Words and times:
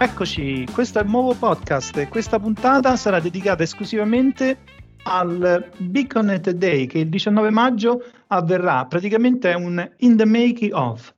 Eccoci, 0.00 0.64
questo 0.72 1.00
è 1.00 1.02
il 1.02 1.08
nuovo 1.08 1.34
podcast 1.34 1.96
e 1.96 2.06
questa 2.06 2.38
puntata 2.38 2.94
sarà 2.94 3.18
dedicata 3.18 3.64
esclusivamente 3.64 4.58
al 5.02 5.72
Beaconet 5.76 6.50
Day 6.52 6.86
che 6.86 7.00
il 7.00 7.08
19 7.08 7.50
maggio 7.50 8.04
avverrà, 8.28 8.86
praticamente 8.86 9.50
è 9.50 9.54
un 9.54 9.94
in 9.98 10.16
the 10.16 10.24
making 10.24 10.72
of. 10.72 11.12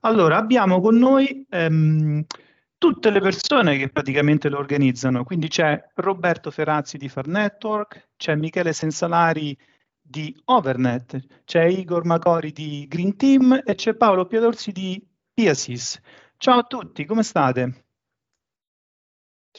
Allora, 0.00 0.36
abbiamo 0.36 0.82
con 0.82 0.98
noi 0.98 1.46
ehm, 1.48 2.26
tutte 2.76 3.08
le 3.08 3.20
persone 3.20 3.78
che 3.78 3.88
praticamente 3.88 4.50
lo 4.50 4.58
organizzano, 4.58 5.24
quindi 5.24 5.48
c'è 5.48 5.82
Roberto 5.94 6.50
Ferazzi 6.50 6.98
di 6.98 7.08
Far 7.08 7.28
Network, 7.28 8.10
c'è 8.18 8.34
Michele 8.34 8.74
Sensalari 8.74 9.56
di 9.98 10.38
Overnet, 10.44 11.42
c'è 11.46 11.64
Igor 11.64 12.04
Macori 12.04 12.52
di 12.52 12.84
Green 12.86 13.16
Team 13.16 13.62
e 13.64 13.74
c'è 13.74 13.94
Paolo 13.94 14.26
Piadorsi 14.26 14.72
di 14.72 15.02
Piasis. 15.32 15.98
Ciao 16.36 16.58
a 16.58 16.64
tutti, 16.64 17.06
come 17.06 17.22
state? 17.22 17.85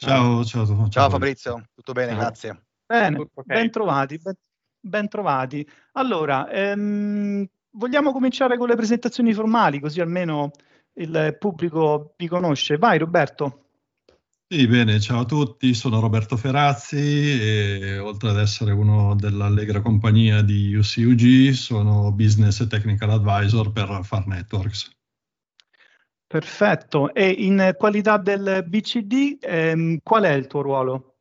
Ciao, 0.00 0.44
ciao, 0.44 0.64
ciao, 0.64 0.88
ciao 0.88 1.10
Fabrizio, 1.10 1.64
tutto 1.74 1.92
bene, 1.92 2.12
ciao. 2.12 2.20
grazie. 2.20 2.62
Bene, 2.86 3.18
okay. 3.18 3.42
ben 3.44 3.70
trovati, 3.70 4.18
ben, 4.18 4.34
ben 4.80 5.08
trovati. 5.08 5.68
Allora, 5.92 6.48
ehm, 6.48 7.44
vogliamo 7.72 8.12
cominciare 8.12 8.56
con 8.56 8.68
le 8.68 8.76
presentazioni 8.76 9.34
formali, 9.34 9.80
così 9.80 10.00
almeno 10.00 10.52
il 10.94 11.36
pubblico 11.38 12.14
vi 12.16 12.28
conosce. 12.28 12.76
Vai 12.76 12.98
Roberto. 12.98 13.64
Sì, 14.50 14.66
bene, 14.68 15.00
ciao 15.00 15.20
a 15.20 15.24
tutti, 15.24 15.74
sono 15.74 16.00
Roberto 16.00 16.36
Ferazzi 16.36 16.96
e 16.96 17.98
oltre 17.98 18.30
ad 18.30 18.38
essere 18.38 18.70
uno 18.72 19.16
dell'allegra 19.16 19.82
compagnia 19.82 20.42
di 20.42 20.74
UCUG, 20.74 21.50
sono 21.50 22.12
Business 22.12 22.60
e 22.60 22.66
Technical 22.68 23.10
Advisor 23.10 23.72
per 23.72 24.00
Far 24.04 24.26
Networks. 24.26 24.97
Perfetto. 26.28 27.14
E 27.14 27.30
in 27.30 27.74
qualità 27.78 28.18
del 28.18 28.62
BCD, 28.66 29.38
ehm, 29.40 30.00
qual 30.02 30.24
è 30.24 30.32
il 30.32 30.46
tuo 30.46 30.60
ruolo? 30.60 31.14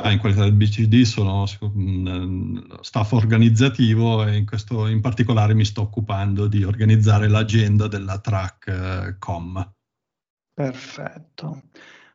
Ah, 0.00 0.12
in 0.12 0.18
qualità 0.20 0.42
del 0.42 0.52
BCD 0.52 1.02
sono 1.02 1.46
staff 1.46 3.12
organizzativo 3.12 4.24
e 4.24 4.36
in, 4.36 4.46
questo, 4.46 4.86
in 4.86 5.00
particolare 5.00 5.54
mi 5.54 5.64
sto 5.64 5.80
occupando 5.80 6.46
di 6.46 6.62
organizzare 6.62 7.26
l'agenda 7.26 7.88
della 7.88 8.20
track 8.20 8.66
eh, 8.68 9.16
com. 9.18 9.72
Perfetto. 10.54 11.62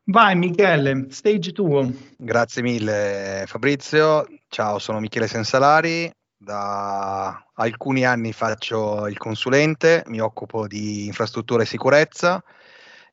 Vai 0.05 0.35
Michele, 0.35 1.07
stage 1.09 1.51
tuo. 1.51 1.91
Grazie 2.17 2.61
mille 2.61 3.43
Fabrizio. 3.47 4.27
Ciao, 4.47 4.79
sono 4.79 4.99
Michele 4.99 5.27
Sensalari, 5.27 6.09
da 6.43 7.45
alcuni 7.53 8.05
anni 8.05 8.33
faccio 8.33 9.07
il 9.07 9.17
consulente, 9.17 10.03
mi 10.07 10.19
occupo 10.19 10.67
di 10.67 11.05
infrastruttura 11.05 11.63
e 11.63 11.65
sicurezza 11.65 12.43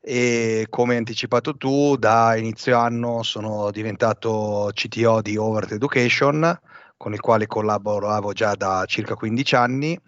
e 0.01 0.67
come 0.69 0.97
anticipato 0.97 1.55
tu 1.55 1.95
da 1.95 2.35
inizio 2.35 2.77
anno 2.77 3.23
sono 3.23 3.71
diventato 3.71 4.69
CTO 4.73 5.21
di 5.21 5.37
Overt 5.37 5.71
Education 5.71 6.59
con 6.97 7.13
il 7.13 7.19
quale 7.19 7.47
collaboravo 7.47 8.33
già 8.33 8.55
da 8.55 8.83
circa 8.85 9.15
15 9.15 9.55
anni 9.55 9.99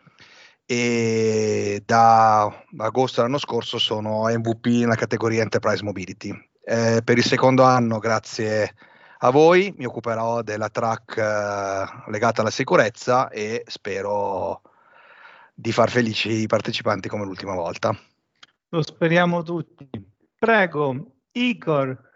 e 0.65 1.81
da 1.85 2.43
agosto 2.77 3.21
dell'anno 3.21 3.39
scorso 3.39 3.77
sono 3.77 4.23
MVP 4.27 4.65
nella 4.65 4.95
categoria 4.95 5.41
Enterprise 5.41 5.83
Mobility. 5.83 6.31
Eh, 6.65 7.01
per 7.03 7.17
il 7.17 7.23
secondo 7.23 7.63
anno, 7.63 7.99
grazie 7.99 8.63
a 8.63 8.92
a 9.25 9.29
voi, 9.29 9.73
mi 9.77 9.85
occuperò 9.85 10.41
della 10.41 10.69
track 10.69 11.17
eh, 11.17 12.11
legata 12.11 12.41
alla 12.41 12.49
sicurezza 12.49 13.29
e 13.29 13.63
spero 13.67 14.61
di 15.53 15.71
far 15.71 15.89
felici 15.89 16.41
i 16.41 16.47
partecipanti 16.47 17.07
come 17.07 17.23
l'ultima 17.23 17.53
volta. 17.53 17.97
Lo 18.69 18.81
speriamo 18.81 19.41
tutti. 19.41 19.89
Prego, 20.37 21.19
Igor. 21.31 22.11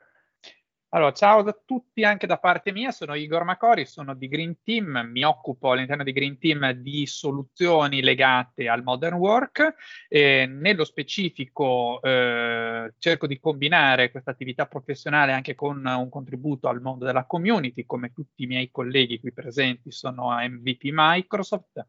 Allora, 0.92 1.12
ciao 1.12 1.40
a 1.40 1.60
tutti 1.66 2.06
anche 2.06 2.28
da 2.28 2.38
parte 2.38 2.72
mia, 2.72 2.92
sono 2.92 3.14
Igor 3.14 3.44
Macori, 3.44 3.86
sono 3.86 4.16
di 4.16 4.30
Green 4.30 4.62
Team, 4.64 5.10
mi 5.12 5.22
occupo 5.24 5.72
all'interno 5.72 6.06
di 6.06 6.14
Green 6.14 6.38
Team 6.38 6.72
di 6.72 7.06
soluzioni 7.06 8.02
legate 8.02 8.70
al 8.70 8.84
modern 8.84 9.16
work 9.16 9.76
e 10.08 10.46
nello 10.46 10.86
specifico 10.86 12.02
eh, 12.02 12.94
cerco 13.00 13.28
di 13.28 13.38
combinare 13.38 14.12
questa 14.12 14.32
attività 14.32 14.66
professionale 14.66 15.34
anche 15.34 15.56
con 15.56 15.86
un 15.86 16.08
contributo 16.08 16.70
al 16.70 16.80
mondo 16.80 17.04
della 17.04 17.26
community, 17.26 17.86
come 17.86 18.14
tutti 18.14 18.44
i 18.44 18.48
miei 18.48 18.72
colleghi 18.72 19.20
qui 19.20 19.34
presenti 19.34 19.92
sono 19.92 20.30
MVP 20.40 20.84
Microsoft, 20.94 21.86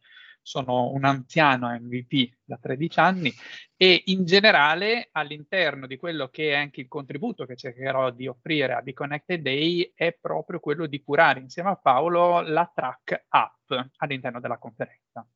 sono 0.49 0.93
un 0.93 1.05
anziano 1.05 1.69
MVP 1.69 2.37
da 2.43 2.57
13 2.59 3.01
anni 3.01 3.31
e 3.77 4.05
in 4.07 4.25
generale 4.25 5.11
all'interno 5.13 5.87
di 5.87 5.99
quello 5.99 6.29
che 6.29 6.53
è 6.53 6.55
anche 6.55 6.81
il 6.81 6.89
contributo 6.89 7.45
che 7.45 7.55
cercherò 7.55 8.09
di 8.09 8.27
offrire 8.27 8.73
a 8.73 8.81
Be 8.81 8.95
Connected 8.95 9.43
Day 9.43 9.93
è 9.95 10.17
proprio 10.19 10.59
quello 10.59 10.87
di 10.87 11.03
curare 11.03 11.41
insieme 11.41 11.69
a 11.69 11.77
Paolo 11.77 12.41
la 12.41 12.71
track 12.75 13.27
app 13.29 13.73
all'interno 13.99 14.41
della 14.41 14.57
conferenza. 14.57 15.27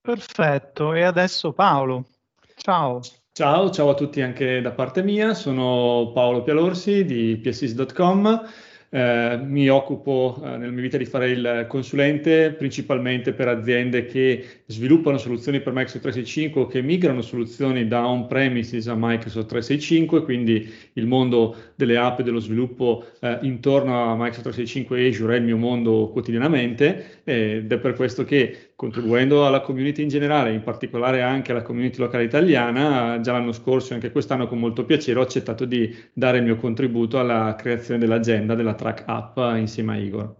Perfetto, 0.00 0.94
e 0.94 1.02
adesso 1.02 1.52
Paolo, 1.52 2.06
ciao. 2.54 3.00
Ciao, 3.32 3.68
ciao 3.70 3.88
a 3.88 3.94
tutti 3.94 4.20
anche 4.20 4.60
da 4.60 4.70
parte 4.70 5.02
mia, 5.02 5.34
sono 5.34 6.12
Paolo 6.14 6.44
Pialorsi 6.44 7.04
di 7.04 7.36
psis.com 7.36 8.48
eh, 8.94 9.40
mi 9.42 9.70
occupo 9.70 10.38
eh, 10.44 10.56
nella 10.58 10.70
mia 10.70 10.82
vita 10.82 10.98
di 10.98 11.06
fare 11.06 11.30
il 11.30 11.64
consulente 11.66 12.52
principalmente 12.52 13.32
per 13.32 13.48
aziende 13.48 14.04
che 14.04 14.44
sviluppano 14.66 15.16
soluzioni 15.16 15.62
per 15.62 15.72
Microsoft 15.72 16.02
365 16.02 16.60
o 16.60 16.66
che 16.66 16.82
migrano 16.82 17.22
soluzioni 17.22 17.88
da 17.88 18.06
on-premises 18.06 18.88
a 18.88 18.94
Microsoft 18.94 19.48
365, 19.48 20.24
quindi 20.24 20.70
il 20.92 21.06
mondo 21.06 21.56
delle 21.74 21.96
app 21.96 22.20
e 22.20 22.22
dello 22.22 22.38
sviluppo 22.38 23.06
eh, 23.20 23.38
intorno 23.42 24.10
a 24.10 24.14
Microsoft 24.14 24.42
365 24.42 24.98
e 24.98 25.08
Azure 25.08 25.36
è 25.36 25.38
il 25.38 25.44
mio 25.44 25.56
mondo 25.56 26.10
quotidianamente 26.12 27.22
ed 27.24 27.72
è 27.72 27.78
per 27.78 27.94
questo 27.94 28.24
che 28.24 28.71
contribuendo 28.82 29.46
alla 29.46 29.60
community 29.60 30.02
in 30.02 30.08
generale, 30.08 30.52
in 30.52 30.64
particolare 30.64 31.22
anche 31.22 31.52
alla 31.52 31.62
community 31.62 31.98
locale 31.98 32.24
italiana, 32.24 33.20
già 33.20 33.30
l'anno 33.30 33.52
scorso 33.52 33.92
e 33.92 33.94
anche 33.94 34.10
quest'anno 34.10 34.48
con 34.48 34.58
molto 34.58 34.84
piacere 34.84 35.20
ho 35.20 35.22
accettato 35.22 35.64
di 35.64 35.94
dare 36.12 36.38
il 36.38 36.42
mio 36.42 36.56
contributo 36.56 37.20
alla 37.20 37.54
creazione 37.54 38.00
dell'agenda 38.00 38.56
della 38.56 38.74
track 38.74 39.04
app 39.06 39.38
insieme 39.56 39.92
a 39.92 39.96
Igor. 39.98 40.36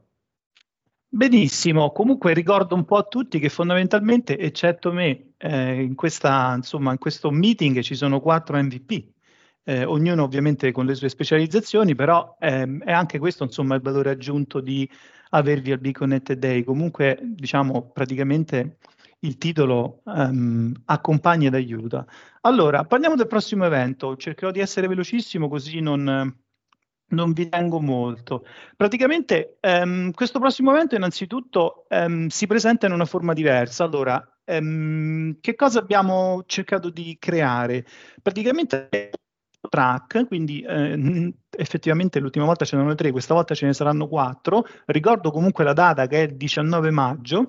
Benissimo, 1.07 1.93
comunque 1.93 2.35
ricordo 2.35 2.75
un 2.75 2.85
po' 2.85 2.97
a 2.97 3.05
tutti 3.05 3.39
che 3.39 3.49
fondamentalmente, 3.49 4.37
eccetto 4.37 4.91
me, 4.91 5.35
eh, 5.37 5.81
in, 5.81 5.95
questa, 5.95 6.53
insomma, 6.57 6.91
in 6.91 6.99
questo 6.99 7.31
meeting 7.31 7.79
ci 7.79 7.95
sono 7.95 8.19
quattro 8.19 8.61
MVP, 8.61 9.05
eh, 9.65 9.85
ognuno 9.85 10.25
ovviamente 10.25 10.73
con 10.73 10.87
le 10.87 10.95
sue 10.95 11.09
specializzazioni, 11.09 11.95
però 11.95 12.37
ehm, 12.39 12.83
è 12.83 12.93
anche 12.93 13.19
questo 13.19 13.45
insomma 13.45 13.75
il 13.75 13.83
valore 13.83 14.11
aggiunto 14.11 14.61
di 14.61 14.89
avervi 15.31 15.73
al 15.73 15.79
Beaconet 15.79 16.33
Day. 16.35 16.65
Comunque, 16.65 17.19
diciamo, 17.23 17.91
praticamente 17.93 18.79
il 19.21 19.39
titolo 19.39 20.01
um, 20.05 20.73
accompagna 20.87 21.47
ed 21.47 21.55
aiuta. 21.55 22.05
Allora, 22.43 22.85
parliamo 22.85 23.15
del 23.15 23.29
prossimo 23.29 23.65
evento. 23.65 24.17
Cercherò 24.17 24.51
di 24.51 24.61
essere 24.61 24.89
velocissimo 24.89 25.49
così 25.49 25.81
non, 25.81 26.37
non 27.07 27.33
vi 27.33 27.49
tengo 27.49 27.81
molto. 27.81 28.45
Praticamente 28.77 29.59
um, 29.61 30.11
questo 30.11 30.41
prossimo 30.41 30.73
evento 30.73 30.97
innanzitutto 30.97 31.87
um, 31.89 32.27
si 32.27 32.47
presenta 32.47 32.87
in 32.87 32.93
una 32.93 33.05
forma 33.05 33.33
diversa. 33.33 33.85
Allora, 33.85 34.27
che 34.45 35.55
cosa 35.55 35.79
abbiamo 35.79 36.43
cercato 36.47 36.91
di 36.91 37.17
creare? 37.19 37.87
Praticamente 38.21 38.89
track, 39.69 40.27
quindi 40.27 40.61
eh, 40.63 41.33
effettivamente 41.51 42.19
l'ultima 42.21 42.45
volta 42.45 42.65
ce 42.65 42.77
n'erano 42.77 42.95
tre, 42.95 43.11
questa 43.11 43.35
volta 43.35 43.55
ce 43.55 43.67
ne 43.67 43.73
saranno 43.73 44.09
quattro. 44.09 44.67
Ricordo 44.87 45.31
comunque 45.31 45.65
la 45.65 45.73
data 45.73 46.07
che 46.07 46.19
è 46.19 46.27
il 46.27 46.37
19 46.37 46.91
maggio. 46.91 47.49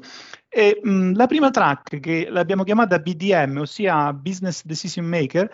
E 0.49 0.79
mh, 0.81 1.13
la 1.15 1.27
prima 1.27 1.49
track 1.49 1.99
che 1.99 2.27
l'abbiamo 2.29 2.63
chiamata 2.63 2.99
BDM, 2.99 3.57
ossia 3.57 4.13
Business 4.13 4.63
Decision 4.65 5.05
Maker, 5.05 5.49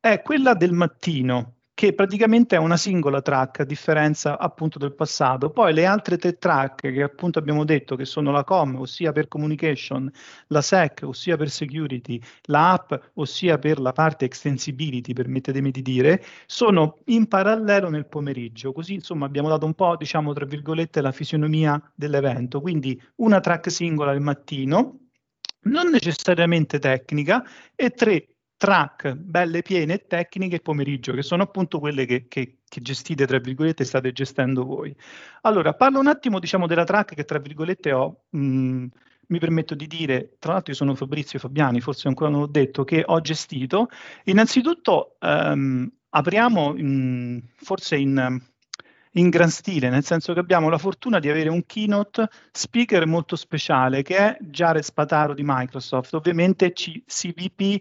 è 0.00 0.20
quella 0.22 0.54
del 0.54 0.72
mattino 0.72 1.61
che 1.74 1.94
praticamente 1.94 2.56
è 2.56 2.58
una 2.58 2.76
singola 2.76 3.22
track 3.22 3.60
a 3.60 3.64
differenza 3.64 4.38
appunto 4.38 4.78
del 4.78 4.94
passato. 4.94 5.50
Poi 5.50 5.72
le 5.72 5.86
altre 5.86 6.18
tre 6.18 6.36
track 6.36 6.92
che 6.92 7.02
appunto 7.02 7.38
abbiamo 7.38 7.64
detto 7.64 7.96
che 7.96 8.04
sono 8.04 8.30
la 8.30 8.44
COM, 8.44 8.76
ossia 8.76 9.10
per 9.12 9.26
communication, 9.26 10.10
la 10.48 10.60
SEC, 10.60 11.00
ossia 11.04 11.36
per 11.36 11.50
security, 11.50 12.20
la 12.42 12.72
app, 12.72 12.92
ossia 13.14 13.58
per 13.58 13.80
la 13.80 13.92
parte 13.92 14.26
extensibility, 14.26 15.12
permettetemi 15.14 15.70
di 15.70 15.82
dire, 15.82 16.22
sono 16.46 16.98
in 17.06 17.26
parallelo 17.26 17.88
nel 17.88 18.06
pomeriggio. 18.06 18.72
Così 18.72 18.94
insomma 18.94 19.24
abbiamo 19.26 19.48
dato 19.48 19.64
un 19.64 19.74
po', 19.74 19.96
diciamo, 19.96 20.32
tra 20.34 20.44
virgolette, 20.44 21.00
la 21.00 21.12
fisionomia 21.12 21.80
dell'evento. 21.94 22.60
Quindi 22.60 23.00
una 23.16 23.40
track 23.40 23.70
singola 23.70 24.10
al 24.10 24.20
mattino, 24.20 24.98
non 25.64 25.88
necessariamente 25.90 26.78
tecnica, 26.78 27.44
e 27.74 27.90
tre 27.90 28.31
track 28.62 29.14
belle 29.14 29.60
piene 29.62 29.94
e 29.94 30.06
tecniche 30.06 30.60
pomeriggio, 30.60 31.12
che 31.14 31.22
sono 31.22 31.42
appunto 31.42 31.80
quelle 31.80 32.06
che, 32.06 32.28
che, 32.28 32.58
che, 32.68 32.80
gestite, 32.80 33.26
tra 33.26 33.38
virgolette, 33.38 33.82
state 33.82 34.12
gestendo 34.12 34.64
voi. 34.64 34.94
Allora, 35.40 35.74
parlo 35.74 35.98
un 35.98 36.06
attimo, 36.06 36.38
diciamo, 36.38 36.68
della 36.68 36.84
track 36.84 37.16
che, 37.16 37.24
tra 37.24 37.40
virgolette, 37.40 37.90
ho, 37.90 38.20
mh, 38.30 38.86
mi 39.26 39.38
permetto 39.40 39.74
di 39.74 39.88
dire, 39.88 40.36
tra 40.38 40.52
l'altro 40.52 40.70
io 40.70 40.78
sono 40.78 40.94
Fabrizio 40.94 41.40
Fabiani, 41.40 41.80
forse 41.80 42.06
ancora 42.06 42.30
non 42.30 42.38
l'ho 42.38 42.46
detto, 42.46 42.84
che 42.84 43.02
ho 43.04 43.20
gestito. 43.20 43.88
Innanzitutto, 44.26 45.16
um, 45.18 45.90
apriamo 46.10 46.76
in, 46.76 47.42
forse 47.56 47.96
in, 47.96 48.40
in 49.14 49.28
gran 49.28 49.50
stile, 49.50 49.88
nel 49.88 50.04
senso 50.04 50.34
che 50.34 50.38
abbiamo 50.38 50.68
la 50.68 50.78
fortuna 50.78 51.18
di 51.18 51.28
avere 51.28 51.48
un 51.48 51.66
keynote 51.66 52.28
speaker 52.52 53.06
molto 53.06 53.34
speciale 53.34 54.02
che 54.02 54.16
è 54.16 54.36
Jared 54.40 54.84
Spataro 54.84 55.34
di 55.34 55.42
Microsoft, 55.44 56.14
ovviamente 56.14 56.72
C- 56.72 57.02
CVP 57.04 57.80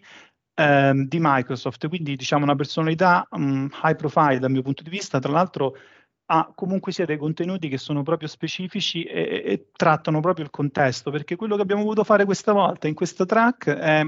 ehm, 0.54 1.08
di 1.08 1.18
Microsoft, 1.20 1.88
quindi 1.88 2.16
diciamo 2.16 2.44
una 2.44 2.56
personalità 2.56 3.28
um, 3.32 3.70
high 3.84 3.96
profile 3.96 4.40
dal 4.40 4.52
mio 4.52 4.62
punto 4.62 4.84
di 4.84 4.90
vista, 4.90 5.20
tra 5.20 5.32
l'altro 5.32 5.76
ha 6.34 6.52
comunque 6.56 6.92
sia 6.94 7.06
dei 7.06 7.18
contenuti 7.18 7.68
che 7.68 7.78
sono 7.78 8.04
proprio 8.04 8.28
specifici 8.30 9.04
e, 9.04 9.44
e, 9.46 9.68
trattano 9.74 10.22
proprio 10.22 10.46
il 10.46 10.52
contesto, 10.52 11.12
perché 11.12 11.36
quello 11.36 11.56
che 11.56 11.62
abbiamo 11.62 11.84
voluto 11.84 12.04
fare 12.04 12.26
questa 12.26 12.54
volta 12.54 12.88
in 12.88 12.94
questa 12.94 13.26
track 13.26 13.70
è 13.70 14.06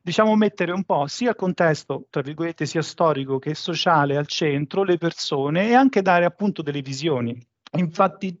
diciamo 0.00 0.36
mettere 0.36 0.72
un 0.72 0.84
po' 0.84 1.06
sia 1.06 1.30
il 1.30 1.36
contesto, 1.36 2.06
tra 2.10 2.22
virgolette, 2.22 2.66
sia 2.66 2.82
storico 2.82 3.38
che 3.38 3.54
sociale 3.54 4.16
al 4.16 4.26
centro, 4.26 4.84
le 4.84 4.98
persone 4.98 5.68
e 5.68 5.74
anche 5.74 6.02
dare 6.02 6.24
appunto 6.24 6.62
delle 6.62 6.82
visioni. 6.82 7.36
Infatti 7.74 8.40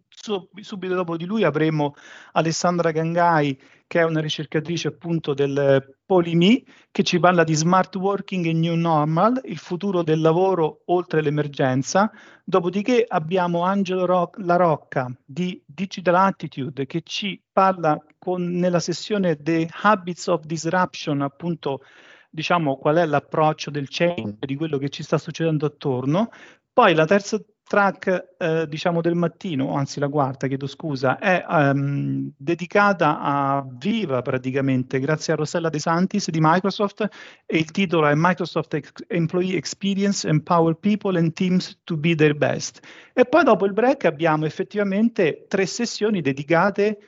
subito 0.60 0.94
dopo 0.94 1.16
di 1.16 1.24
lui 1.24 1.42
avremo 1.44 1.94
Alessandra 2.32 2.90
Gangai, 2.90 3.58
che 3.92 4.00
è 4.00 4.04
una 4.04 4.22
ricercatrice 4.22 4.88
appunto 4.88 5.34
del 5.34 5.98
Polimi, 6.06 6.64
che 6.90 7.02
ci 7.02 7.20
parla 7.20 7.44
di 7.44 7.52
smart 7.52 7.94
working 7.96 8.46
e 8.46 8.54
new 8.54 8.74
normal, 8.74 9.38
il 9.44 9.58
futuro 9.58 10.02
del 10.02 10.22
lavoro 10.22 10.80
oltre 10.86 11.20
l'emergenza. 11.20 12.10
Dopodiché 12.42 13.04
abbiamo 13.06 13.64
Angelo 13.64 14.06
Roc- 14.06 14.38
La 14.38 14.56
Rocca 14.56 15.14
di 15.22 15.62
Digital 15.66 16.14
Attitude, 16.14 16.86
che 16.86 17.02
ci 17.04 17.38
parla 17.52 18.02
con, 18.18 18.42
nella 18.52 18.80
sessione 18.80 19.36
The 19.36 19.68
Habits 19.82 20.26
of 20.28 20.46
Disruption, 20.46 21.20
appunto, 21.20 21.82
diciamo 22.30 22.78
qual 22.78 22.96
è 22.96 23.04
l'approccio 23.04 23.70
del 23.70 23.88
change, 23.90 24.38
di 24.46 24.54
quello 24.54 24.78
che 24.78 24.88
ci 24.88 25.02
sta 25.02 25.18
succedendo 25.18 25.66
attorno. 25.66 26.30
Poi 26.72 26.94
la 26.94 27.04
terza 27.04 27.38
track 27.72 28.34
eh, 28.36 28.68
diciamo 28.68 29.00
del 29.00 29.14
mattino, 29.14 29.74
anzi 29.74 29.98
la 29.98 30.10
quarta, 30.10 30.46
chiedo 30.46 30.66
scusa, 30.66 31.18
è 31.18 31.42
um, 31.48 32.30
dedicata 32.36 33.18
a 33.18 33.66
Viva 33.66 34.20
praticamente, 34.20 35.00
grazie 35.00 35.32
a 35.32 35.36
Rossella 35.36 35.70
De 35.70 35.78
Santis 35.78 36.28
di 36.28 36.36
Microsoft 36.38 37.08
e 37.46 37.56
il 37.56 37.70
titolo 37.70 38.08
è 38.08 38.12
Microsoft 38.14 38.74
Ex- 38.74 38.92
Employee 39.06 39.56
Experience 39.56 40.28
Empower 40.28 40.74
People 40.74 41.16
and 41.18 41.32
Teams 41.32 41.80
to 41.84 41.96
be 41.96 42.14
their 42.14 42.36
best. 42.36 42.80
E 43.14 43.24
poi 43.24 43.42
dopo 43.42 43.64
il 43.64 43.72
break 43.72 44.04
abbiamo 44.04 44.44
effettivamente 44.44 45.46
tre 45.48 45.64
sessioni 45.64 46.20
dedicate 46.20 46.98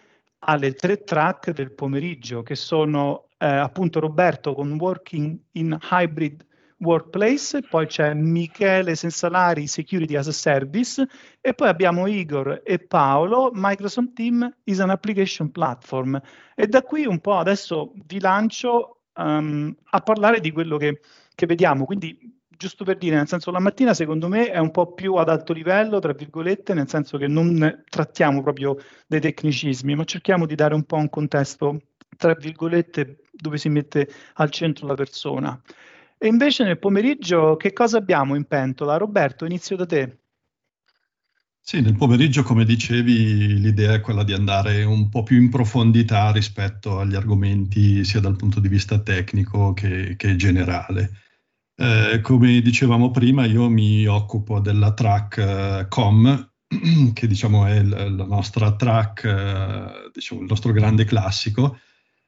alle 0.47 0.73
tre 0.73 1.05
track 1.05 1.51
del 1.51 1.73
pomeriggio, 1.73 2.43
che 2.43 2.55
sono 2.55 3.29
eh, 3.37 3.45
appunto 3.47 4.01
Roberto 4.01 4.55
con 4.55 4.73
Working 4.81 5.39
in 5.53 5.79
Hybrid 5.91 6.43
Workplace, 6.85 7.63
poi 7.63 7.87
c'è 7.87 8.15
Michele 8.15 8.95
Sensalari, 8.95 9.67
Security 9.67 10.15
as 10.17 10.29
a 10.29 10.33
Service, 10.33 11.07
e 11.41 11.55
poi 11.55 11.69
abbiamo 11.69 12.07
Igor 12.07 12.61
e 12.63 12.79
Paolo, 12.79 13.51
Microsoft 13.53 14.13
Team 14.13 14.55
is 14.65 14.81
an 14.81 14.91
application 14.91 15.51
platform. 15.51 16.21
E 16.55 16.67
da 16.67 16.83
qui 16.83 17.07
un 17.07 17.21
po' 17.21 17.37
adesso 17.37 17.93
vi 18.07 18.21
lancio 18.21 19.01
um, 19.15 19.75
a 19.91 20.01
parlare 20.01 20.41
di 20.41 20.53
quello 20.53 20.77
che, 20.77 21.01
che 21.35 21.47
vediamo. 21.47 21.85
Quindi, 21.85 22.17
giusto 22.49 22.85
per 22.85 22.99
dire, 22.99 23.17
nel 23.17 23.29
senso, 23.29 23.51
la 23.51 23.59
mattina 23.59 23.95
secondo 23.95 24.29
me 24.29 24.51
è 24.51 24.59
un 24.59 24.71
po' 24.71 24.93
più 24.93 25.15
ad 25.15 25.29
alto 25.29 25.53
livello, 25.53 25.99
tra 25.99 26.13
virgolette, 26.13 26.75
nel 26.75 26.89
senso 26.89 27.19
che 27.19 27.27
non 27.27 27.85
trattiamo 27.89 28.43
proprio 28.43 28.77
dei 29.07 29.21
tecnicismi, 29.21 29.95
ma 29.95 30.05
cerchiamo 30.05 30.47
di 30.47 30.55
dare 30.55 30.75
un 30.75 30.85
po' 30.85 30.97
un 30.97 31.09
contesto, 31.09 31.81
tra 32.17 32.35
virgolette, 32.35 33.21
dove 33.33 33.59
si 33.59 33.69
mette 33.69 34.09
al 34.35 34.51
centro 34.51 34.87
la 34.87 34.95
persona. 34.95 35.61
E 36.25 36.29
invece 36.29 36.65
nel 36.65 36.79
pomeriggio 36.79 37.55
che 37.57 37.75
cosa 37.75 37.99
abbiamo 37.99 38.35
in 38.35 38.47
pentola? 38.47 38.97
Roberto, 38.97 39.45
inizio 39.45 39.77
da 39.77 39.85
te. 39.85 40.21
Sì, 41.61 41.83
nel 41.83 41.97
pomeriggio, 41.97 42.43
come 42.43 42.65
dicevi, 42.65 43.61
l'idea 43.61 43.93
è 43.93 44.01
quella 44.01 44.25
di 44.25 44.33
andare 44.33 44.85
un 44.85 45.11
po' 45.11 45.23
più 45.23 45.39
in 45.39 45.51
profondità 45.51 46.33
rispetto 46.33 46.99
agli 46.99 47.15
argomenti 47.15 48.03
sia 48.05 48.21
dal 48.21 48.37
punto 48.37 48.59
di 48.59 48.69
vista 48.69 48.99
tecnico 49.01 49.75
che, 49.75 50.15
che 50.17 50.35
generale. 50.37 51.11
Eh, 51.77 52.21
come 52.23 52.63
dicevamo 52.63 53.11
prima, 53.11 53.45
io 53.45 53.69
mi 53.69 54.07
occupo 54.07 54.61
della 54.61 54.95
track 54.95 55.37
eh, 55.37 55.87
COM, 55.91 56.53
che 57.13 57.27
diciamo 57.27 57.67
è 57.67 57.83
l- 57.83 58.17
la 58.17 58.25
nostra 58.25 58.75
track, 58.75 59.25
eh, 59.25 60.11
diciamo, 60.11 60.41
il 60.41 60.47
nostro 60.49 60.73
grande 60.73 61.05
classico, 61.05 61.77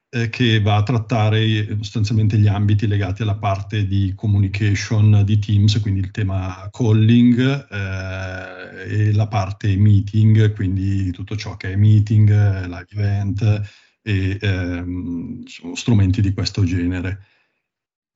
eh, 0.09 0.29
che 0.29 0.61
va 0.61 0.77
a 0.77 0.83
trattare 0.83 1.67
sostanzialmente 1.81 2.37
gli 2.37 2.47
ambiti 2.47 2.87
legati 2.87 3.23
alla 3.23 3.35
parte 3.35 3.85
di 3.85 4.13
communication 4.15 5.23
di 5.25 5.37
Teams, 5.39 5.79
quindi 5.81 5.99
il 5.99 6.11
tema 6.11 6.69
calling 6.71 7.67
eh, 7.69 9.07
e 9.07 9.13
la 9.13 9.27
parte 9.27 9.75
meeting, 9.75 10.53
quindi 10.53 11.11
tutto 11.11 11.35
ciò 11.35 11.57
che 11.57 11.73
è 11.73 11.75
meeting, 11.75 12.29
live 12.29 12.87
event 12.89 13.61
e 14.01 14.37
ehm, 14.39 15.43
strumenti 15.73 16.21
di 16.21 16.33
questo 16.33 16.63
genere. 16.63 17.25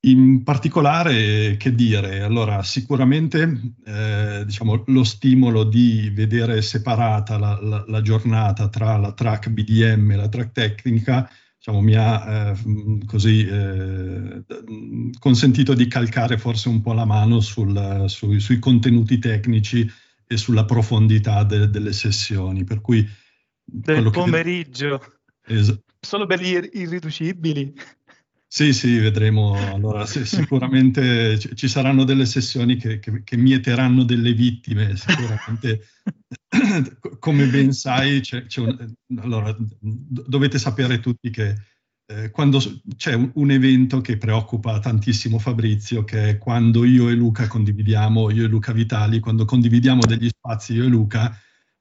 In 0.04 0.42
particolare, 0.44 1.58
che 1.58 1.76
dire? 1.76 2.22
Allora, 2.24 2.64
sicuramente 2.64 3.76
eh, 3.86 4.44
diciamo, 4.46 4.84
lo 4.88 5.04
stimolo 5.04 5.64
di 5.64 6.10
vedere 6.12 6.62
separata 6.64 7.38
la, 7.38 7.60
la, 7.62 7.84
la, 7.86 8.02
giornata 8.02 8.68
tra 8.70 8.98
la 8.98 9.12
track 9.12 9.50
BDM 9.50 10.12
e 10.12 10.16
la 10.16 10.28
track 10.28 10.52
tecnica 10.54 11.30
diciamo, 11.62 11.80
mi 11.82 11.94
ha 11.94 12.50
eh, 12.50 13.06
così 13.06 13.46
eh, 13.46 14.44
consentito 15.20 15.76
di 15.76 15.86
calcare 15.86 16.40
forse 16.40 16.70
un 16.70 16.82
po' 16.82 16.94
la 16.94 17.06
mano 17.06 17.40
sul, 17.40 18.06
su, 18.08 18.40
sui 18.40 18.58
contenuti 18.58 19.20
tecnici 19.20 19.88
e 20.26 20.38
sulla 20.38 20.66
profondità 20.66 21.44
de, 21.44 21.70
delle 21.70 21.94
sessioni. 21.94 22.64
Per 22.64 22.82
cui 22.82 23.08
del 23.64 24.10
pomeriggio, 24.10 24.98
che... 25.44 25.54
es- 25.54 25.80
solo 26.00 26.26
per 26.26 26.42
gli 26.42 26.58
irriducibili. 26.74 27.72
Sì, 28.54 28.74
sì, 28.74 28.98
vedremo. 28.98 29.56
Allora, 29.74 30.06
sì, 30.06 30.26
sicuramente 30.26 31.40
ci, 31.40 31.70
saranno 31.70 32.04
delle 32.04 32.26
sessioni 32.26 32.76
che, 32.76 33.00
che, 33.00 33.24
che, 33.24 33.38
mieteranno 33.38 34.04
delle 34.04 34.34
vittime. 34.34 34.98
Sicuramente, 34.98 35.88
come 37.20 37.46
ben 37.48 37.72
sai, 37.72 38.20
c'è, 38.20 38.48
c'è 38.48 38.60
un, 38.60 38.94
allora, 39.22 39.56
dovete 39.80 40.60
sapere 40.60 41.00
tutti 41.00 41.30
che 41.30 41.56
eh, 42.08 42.30
quando 42.30 42.60
c'è 42.98 43.14
un, 43.14 43.32
un, 43.36 43.52
evento 43.52 44.02
che 44.02 44.18
preoccupa 44.18 44.80
tantissimo 44.80 45.40
Fabrizio, 45.40 46.04
che 46.04 46.32
è 46.32 46.38
quando 46.38 46.84
io 46.84 47.08
e 47.08 47.14
Luca 47.14 47.48
condividiamo, 47.48 48.32
io 48.32 48.44
e 48.44 48.50
Luca 48.50 48.74
Vitali, 48.74 49.22
quando 49.22 49.46
condividiamo 49.46 50.06
degli 50.06 50.28
spazi 50.28 50.74
io 50.74 50.84
e 50.84 50.88
Luca, 50.88 51.34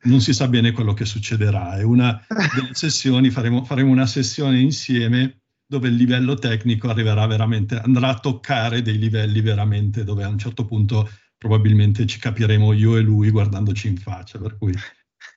non 0.02 0.20
si 0.20 0.32
sa 0.32 0.46
bene 0.46 0.70
quello 0.70 0.94
che 0.94 1.04
succederà. 1.04 1.78
E 1.78 1.82
una 1.82 2.24
delle 2.54 2.74
sessioni, 2.74 3.30
faremo, 3.30 3.64
faremo 3.64 3.90
una 3.90 4.06
sessione 4.06 4.60
insieme 4.60 5.39
dove 5.70 5.86
il 5.86 5.94
livello 5.94 6.34
tecnico 6.34 6.88
arriverà 6.88 7.28
veramente, 7.28 7.78
andrà 7.78 8.08
a 8.08 8.18
toccare 8.18 8.82
dei 8.82 8.98
livelli 8.98 9.40
veramente 9.40 10.02
dove 10.02 10.24
a 10.24 10.28
un 10.28 10.36
certo 10.36 10.64
punto 10.64 11.08
probabilmente 11.38 12.06
ci 12.06 12.18
capiremo 12.18 12.72
io 12.72 12.96
e 12.96 13.02
lui 13.02 13.30
guardandoci 13.30 13.86
in 13.86 13.96
faccia, 13.96 14.40
per 14.40 14.58
cui 14.58 14.74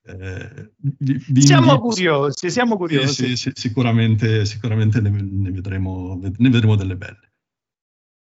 eh, 0.06 0.72
vi, 0.98 1.24
vi 1.28 1.42
siamo 1.42 1.74
invito, 1.74 1.82
curiosi, 1.82 2.50
siamo 2.50 2.78
curiosi. 2.78 3.28
Sì, 3.28 3.36
sì, 3.36 3.52
sicuramente, 3.54 4.44
sicuramente 4.46 5.02
ne, 5.02 5.12
ne, 5.12 5.52
vedremo, 5.52 6.20
ne, 6.20 6.50
vedremo, 6.50 6.76
delle 6.76 6.98
belle. 6.98 7.32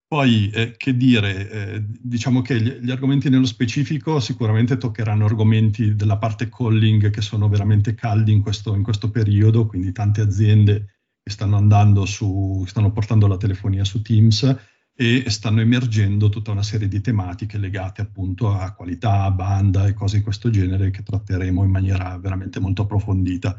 Poi, 0.05 0.51
eh, 0.51 0.75
che 0.77 0.95
dire, 0.95 1.49
eh, 1.49 1.83
diciamo 1.83 2.43
che 2.43 2.61
gli, 2.61 2.73
gli, 2.73 2.91
argomenti 2.91 3.27
nello 3.27 3.47
specifico 3.47 4.19
sicuramente 4.19 4.77
toccheranno 4.77 5.25
argomenti 5.25 5.95
della 5.95 6.19
parte 6.19 6.47
calling 6.47 7.09
che 7.09 7.21
sono 7.21 7.49
veramente 7.49 7.95
caldi 7.95 8.31
in 8.31 8.43
questo, 8.43 8.75
in 8.75 8.83
questo 8.83 9.09
periodo, 9.09 9.65
quindi 9.65 9.91
tante 9.91 10.21
aziende 10.21 10.93
che 11.23 11.31
stanno 11.31 11.55
andando 11.55 12.05
su, 12.05 12.65
stanno 12.67 12.91
portando 12.91 13.27
la 13.27 13.37
telefonia 13.37 13.85
su 13.85 14.01
Teams 14.01 14.57
e 14.93 15.23
stanno 15.29 15.61
emergendo 15.61 16.27
tutta 16.27 16.51
una 16.51 16.61
serie 16.61 16.89
di 16.89 16.99
tematiche 16.99 17.57
legate 17.57 18.01
appunto 18.01 18.53
a 18.53 18.73
qualità, 18.73 19.31
banda 19.31 19.87
e 19.87 19.93
cose 19.93 20.17
di 20.17 20.23
questo 20.23 20.49
genere 20.49 20.91
che 20.91 21.01
tratteremo 21.01 21.63
in 21.63 21.71
maniera 21.71 22.17
veramente 22.17 22.59
molto 22.59 22.83
approfondita. 22.83 23.57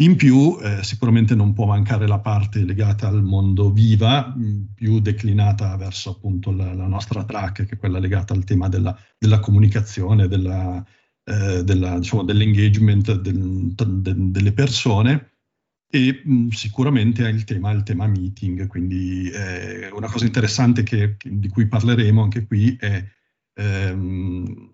In 0.00 0.16
più, 0.16 0.58
eh, 0.60 0.82
sicuramente 0.82 1.34
non 1.34 1.52
può 1.52 1.66
mancare 1.66 2.06
la 2.06 2.18
parte 2.18 2.64
legata 2.64 3.08
al 3.08 3.22
mondo 3.22 3.70
viva, 3.70 4.34
più 4.74 5.00
declinata 5.00 5.76
verso 5.76 6.10
appunto 6.10 6.52
la, 6.52 6.74
la 6.74 6.86
nostra 6.86 7.24
track, 7.24 7.64
che 7.64 7.74
è 7.74 7.78
quella 7.78 7.98
legata 7.98 8.34
al 8.34 8.44
tema 8.44 8.68
della, 8.68 8.96
della 9.16 9.40
comunicazione, 9.40 10.28
della, 10.28 10.84
eh, 11.24 11.64
della, 11.64 11.98
diciamo, 11.98 12.24
dell'engagement 12.24 13.20
del, 13.20 13.74
de, 13.74 14.14
delle 14.30 14.52
persone 14.52 15.37
e 15.90 16.20
mh, 16.22 16.48
sicuramente 16.48 17.26
il 17.28 17.44
tema, 17.44 17.70
il 17.70 17.82
tema 17.82 18.06
meeting, 18.06 18.66
quindi 18.66 19.30
eh, 19.30 19.90
una 19.90 20.10
cosa 20.10 20.26
interessante 20.26 20.82
che, 20.82 21.16
di 21.22 21.48
cui 21.48 21.66
parleremo 21.66 22.22
anche 22.22 22.46
qui 22.46 22.76
è, 22.78 23.04
ehm, 23.54 24.72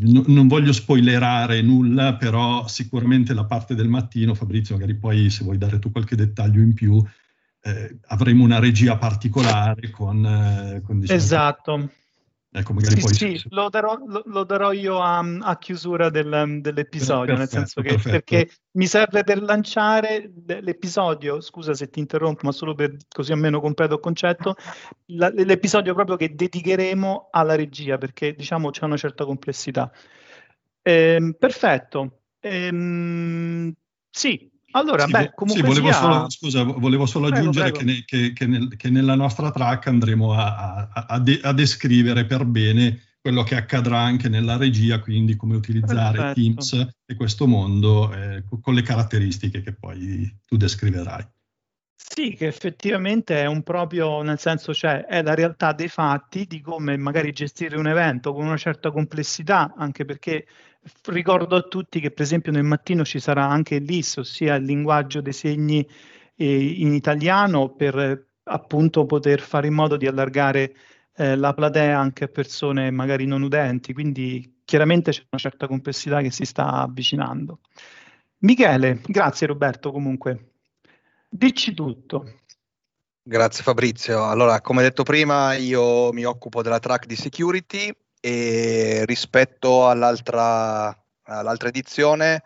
no, 0.00 0.24
non 0.26 0.48
voglio 0.48 0.72
spoilerare 0.72 1.60
nulla, 1.60 2.16
però 2.16 2.66
sicuramente 2.66 3.34
la 3.34 3.44
parte 3.44 3.74
del 3.74 3.88
mattino, 3.88 4.34
Fabrizio 4.34 4.74
magari 4.74 4.96
poi 4.96 5.28
se 5.30 5.44
vuoi 5.44 5.58
dare 5.58 5.78
tu 5.78 5.92
qualche 5.92 6.16
dettaglio 6.16 6.62
in 6.62 6.72
più, 6.72 7.04
eh, 7.60 7.98
avremo 8.06 8.44
una 8.44 8.58
regia 8.58 8.96
particolare 8.96 9.90
con... 9.90 10.24
Eh, 10.24 10.80
con 10.82 11.00
diciamo, 11.00 11.18
esatto. 11.18 11.90
Ecco, 12.50 12.72
magari 12.72 12.94
sì, 12.94 13.00
poi 13.02 13.14
sì, 13.14 13.46
lo, 13.50 13.68
darò, 13.68 13.98
lo, 14.06 14.22
lo, 14.24 14.44
darò, 14.44 14.72
io 14.72 15.02
a, 15.02 15.18
a 15.18 15.58
chiusura 15.58 16.08
del, 16.08 16.60
dell'episodio, 16.62 17.34
perfetto, 17.34 17.58
nel 17.58 17.68
senso 17.68 17.82
che 17.82 17.98
perché 18.10 18.50
mi 18.72 18.86
serve 18.86 19.22
per 19.22 19.42
lanciare 19.42 20.32
l'episodio, 20.46 21.42
scusa 21.42 21.74
se 21.74 21.90
ti 21.90 21.98
interrompo, 21.98 22.40
ma 22.44 22.52
solo 22.52 22.74
per 22.74 22.96
così 23.06 23.32
almeno 23.32 23.60
completo 23.60 23.94
il 23.94 24.00
concetto, 24.00 24.56
la, 25.06 25.28
l'episodio 25.28 25.92
proprio 25.92 26.16
che 26.16 26.34
dedicheremo 26.34 27.28
alla 27.30 27.54
regia, 27.54 27.98
perché 27.98 28.34
diciamo 28.34 28.70
c'è 28.70 28.84
una 28.84 28.96
certa 28.96 29.26
complessità. 29.26 29.92
Eh, 30.80 31.36
perfetto. 31.38 32.20
Eh, 32.40 33.74
sì, 34.08 34.50
allora, 34.72 35.04
sì, 35.04 35.12
beh, 35.12 35.32
comunque 35.34 35.62
sì, 35.62 35.68
volevo 35.68 35.92
sia... 35.92 36.00
solo, 36.00 36.30
scusa, 36.30 36.62
volevo 36.62 37.06
solo 37.06 37.26
aggiungere 37.28 37.70
prego, 37.70 37.84
prego. 37.84 38.04
Che, 38.06 38.16
ne, 38.16 38.28
che, 38.28 38.32
che, 38.32 38.46
nel, 38.46 38.76
che, 38.76 38.90
nella 38.90 39.14
nostra 39.14 39.50
track 39.50 39.86
andremo 39.86 40.34
a, 40.34 40.88
a, 40.92 41.06
a, 41.08 41.18
de, 41.18 41.40
a, 41.42 41.52
descrivere 41.52 42.26
per 42.26 42.44
bene 42.44 43.00
quello 43.20 43.42
che 43.42 43.56
accadrà 43.56 44.00
anche 44.00 44.28
nella 44.28 44.56
regia, 44.56 45.00
quindi 45.00 45.36
come 45.36 45.56
utilizzare 45.56 46.18
Perfetto. 46.18 46.40
Teams 46.40 46.88
e 47.06 47.14
questo 47.14 47.46
mondo 47.46 48.12
eh, 48.14 48.44
con 48.60 48.74
le 48.74 48.82
caratteristiche 48.82 49.62
che 49.62 49.72
poi 49.72 50.38
tu 50.46 50.56
descriverai. 50.56 51.26
Sì, 52.00 52.34
che 52.34 52.46
effettivamente 52.46 53.40
è 53.42 53.46
un 53.46 53.62
proprio, 53.64 54.22
nel 54.22 54.38
senso, 54.38 54.72
cioè, 54.72 55.04
è 55.04 55.20
la 55.22 55.34
realtà 55.34 55.72
dei 55.72 55.88
fatti 55.88 56.46
di 56.46 56.60
come 56.60 56.96
magari 56.96 57.32
gestire 57.32 57.76
un 57.76 57.86
evento 57.88 58.32
con 58.32 58.46
una 58.46 58.56
certa 58.56 58.90
complessità, 58.92 59.74
anche 59.76 60.04
perché 60.04 60.46
ricordo 61.06 61.56
a 61.56 61.62
tutti 61.62 61.98
che 62.00 62.10
per 62.12 62.22
esempio 62.22 62.52
nel 62.52 62.62
mattino 62.62 63.04
ci 63.04 63.18
sarà 63.18 63.46
anche 63.48 63.78
l'IS, 63.78 64.16
ossia 64.18 64.54
il 64.54 64.64
linguaggio 64.64 65.20
dei 65.20 65.32
segni 65.32 65.86
eh, 66.36 66.64
in 66.80 66.94
italiano 66.94 67.74
per 67.74 68.26
appunto 68.44 69.04
poter 69.04 69.40
fare 69.40 69.66
in 69.66 69.74
modo 69.74 69.96
di 69.96 70.06
allargare 70.06 70.74
eh, 71.16 71.36
la 71.36 71.52
platea 71.52 71.98
anche 71.98 72.24
a 72.24 72.28
persone 72.28 72.90
magari 72.92 73.26
non 73.26 73.42
udenti, 73.42 73.92
quindi 73.92 74.60
chiaramente 74.64 75.10
c'è 75.10 75.24
una 75.30 75.40
certa 75.40 75.66
complessità 75.66 76.20
che 76.22 76.30
si 76.30 76.44
sta 76.44 76.66
avvicinando. 76.82 77.58
Michele, 78.38 79.00
grazie 79.04 79.46
Roberto 79.48 79.90
comunque. 79.90 80.52
Dici 81.28 81.74
tutto. 81.74 82.40
Grazie 83.22 83.62
Fabrizio. 83.62 84.24
Allora, 84.24 84.60
come 84.62 84.82
detto 84.82 85.02
prima, 85.02 85.54
io 85.54 86.12
mi 86.12 86.24
occupo 86.24 86.62
della 86.62 86.78
track 86.78 87.04
di 87.04 87.14
security 87.14 87.94
e 88.20 89.04
rispetto 89.04 89.88
all'altra, 89.88 90.88
all'altra 91.24 91.68
edizione 91.68 92.42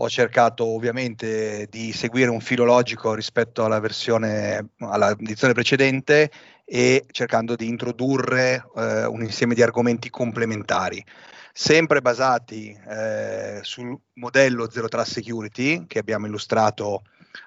ho 0.00 0.08
cercato 0.08 0.64
ovviamente 0.64 1.66
di 1.70 1.92
seguire 1.92 2.30
un 2.30 2.40
filo 2.40 2.64
logico 2.64 3.14
rispetto 3.14 3.64
alla 3.64 3.80
versione, 3.80 4.72
all'edizione 4.78 5.54
precedente 5.54 6.30
e 6.64 7.04
cercando 7.10 7.56
di 7.56 7.66
introdurre 7.66 8.64
eh, 8.76 9.06
un 9.06 9.22
insieme 9.22 9.54
di 9.54 9.62
argomenti 9.62 10.08
complementari, 10.08 11.04
sempre 11.52 12.00
basati 12.00 12.78
eh, 12.88 13.58
sul 13.62 13.98
modello 14.14 14.70
Zero 14.70 14.86
Trust 14.86 15.12
Security 15.12 15.86
che 15.86 15.98
abbiamo 15.98 16.26
illustrato 16.26 17.02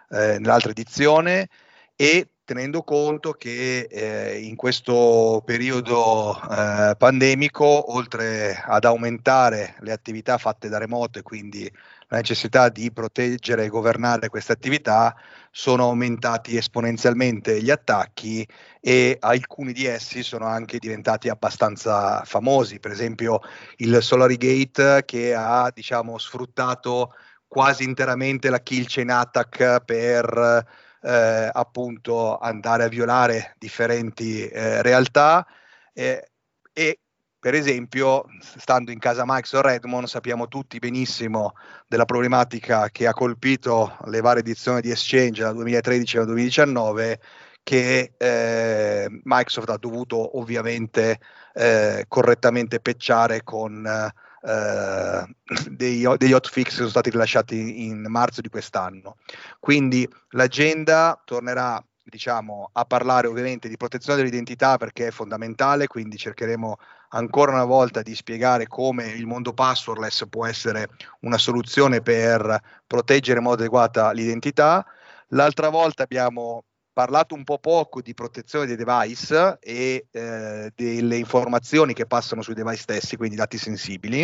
eh, 0.09 0.37
nell'altra 0.39 0.71
edizione 0.71 1.49
e 1.95 2.27
tenendo 2.43 2.83
conto 2.83 3.31
che 3.31 3.87
eh, 3.89 4.39
in 4.41 4.57
questo 4.57 5.41
periodo 5.45 6.35
eh, 6.35 6.95
pandemico, 6.97 7.93
oltre 7.93 8.61
ad 8.65 8.83
aumentare 8.83 9.75
le 9.79 9.93
attività 9.93 10.37
fatte 10.37 10.67
da 10.67 10.77
remoto 10.77 11.19
e 11.19 11.21
quindi 11.21 11.71
la 12.07 12.17
necessità 12.17 12.67
di 12.67 12.91
proteggere 12.91 13.63
e 13.63 13.69
governare 13.69 14.27
queste 14.27 14.51
attività, 14.51 15.15
sono 15.49 15.83
aumentati 15.83 16.57
esponenzialmente 16.57 17.61
gli 17.61 17.69
attacchi 17.69 18.45
e 18.81 19.15
alcuni 19.21 19.71
di 19.71 19.85
essi 19.85 20.21
sono 20.21 20.45
anche 20.45 20.77
diventati 20.77 21.29
abbastanza 21.29 22.23
famosi, 22.25 22.79
per 22.79 22.91
esempio 22.91 23.39
il 23.77 24.01
SolariGate 24.01 25.03
che 25.05 25.33
ha 25.33 25.71
diciamo, 25.73 26.17
sfruttato 26.17 27.13
quasi 27.51 27.83
interamente 27.83 28.49
la 28.49 28.61
kill 28.61 28.85
chain 28.87 29.09
attack 29.09 29.83
per 29.83 30.65
eh, 31.01 31.49
appunto 31.51 32.37
andare 32.37 32.85
a 32.85 32.87
violare 32.87 33.55
differenti 33.57 34.47
eh, 34.47 34.81
realtà. 34.81 35.45
Eh, 35.91 36.29
e 36.71 36.99
per 37.37 37.53
esempio, 37.53 38.23
stando 38.39 38.91
in 38.91 38.99
casa 38.99 39.23
Microsoft 39.25 39.65
Redmond, 39.65 40.07
sappiamo 40.07 40.47
tutti 40.47 40.79
benissimo 40.79 41.51
della 41.89 42.05
problematica 42.05 42.87
che 42.89 43.05
ha 43.05 43.13
colpito 43.13 43.97
le 44.05 44.21
varie 44.21 44.39
edizioni 44.39 44.79
di 44.79 44.91
Exchange 44.91 45.41
dal 45.41 45.55
2013 45.55 46.19
al 46.19 46.25
2019, 46.27 47.19
che 47.63 48.13
eh, 48.15 49.07
Microsoft 49.23 49.69
ha 49.71 49.77
dovuto 49.77 50.37
ovviamente 50.39 51.19
eh, 51.53 52.05
correttamente 52.07 52.79
pecciare 52.79 53.43
con 53.43 53.85
eh, 53.85 54.13
dei, 54.41 56.07
degli 56.17 56.33
hotfix 56.33 56.69
che 56.69 56.71
sono 56.71 56.89
stati 56.89 57.09
rilasciati 57.09 57.85
in 57.85 58.05
marzo 58.07 58.41
di 58.41 58.49
quest'anno. 58.49 59.17
Quindi 59.59 60.07
l'agenda 60.29 61.21
tornerà 61.23 61.83
diciamo, 62.03 62.69
a 62.73 62.85
parlare 62.85 63.27
ovviamente 63.27 63.69
di 63.69 63.77
protezione 63.77 64.17
dell'identità 64.17 64.77
perché 64.77 65.07
è 65.07 65.11
fondamentale, 65.11 65.87
quindi 65.87 66.17
cercheremo 66.17 66.77
ancora 67.09 67.51
una 67.51 67.65
volta 67.65 68.01
di 68.01 68.15
spiegare 68.15 68.67
come 68.67 69.07
il 69.07 69.25
mondo 69.25 69.53
passwordless 69.53 70.27
può 70.29 70.45
essere 70.45 70.89
una 71.21 71.37
soluzione 71.37 72.01
per 72.01 72.59
proteggere 72.87 73.37
in 73.37 73.45
modo 73.45 73.61
adeguato 73.61 74.09
l'identità. 74.11 74.85
L'altra 75.29 75.69
volta 75.69 76.03
abbiamo 76.03 76.65
parlato 77.01 77.33
un 77.33 77.43
po' 77.43 77.57
poco 77.57 77.99
di 77.99 78.13
protezione 78.13 78.67
dei 78.67 78.75
device 78.75 79.57
e 79.59 80.05
eh, 80.11 80.71
delle 80.75 81.17
informazioni 81.17 81.95
che 81.95 82.05
passano 82.05 82.43
sui 82.43 82.53
device 82.53 82.83
stessi, 82.83 83.17
quindi 83.17 83.35
dati 83.35 83.57
sensibili, 83.57 84.21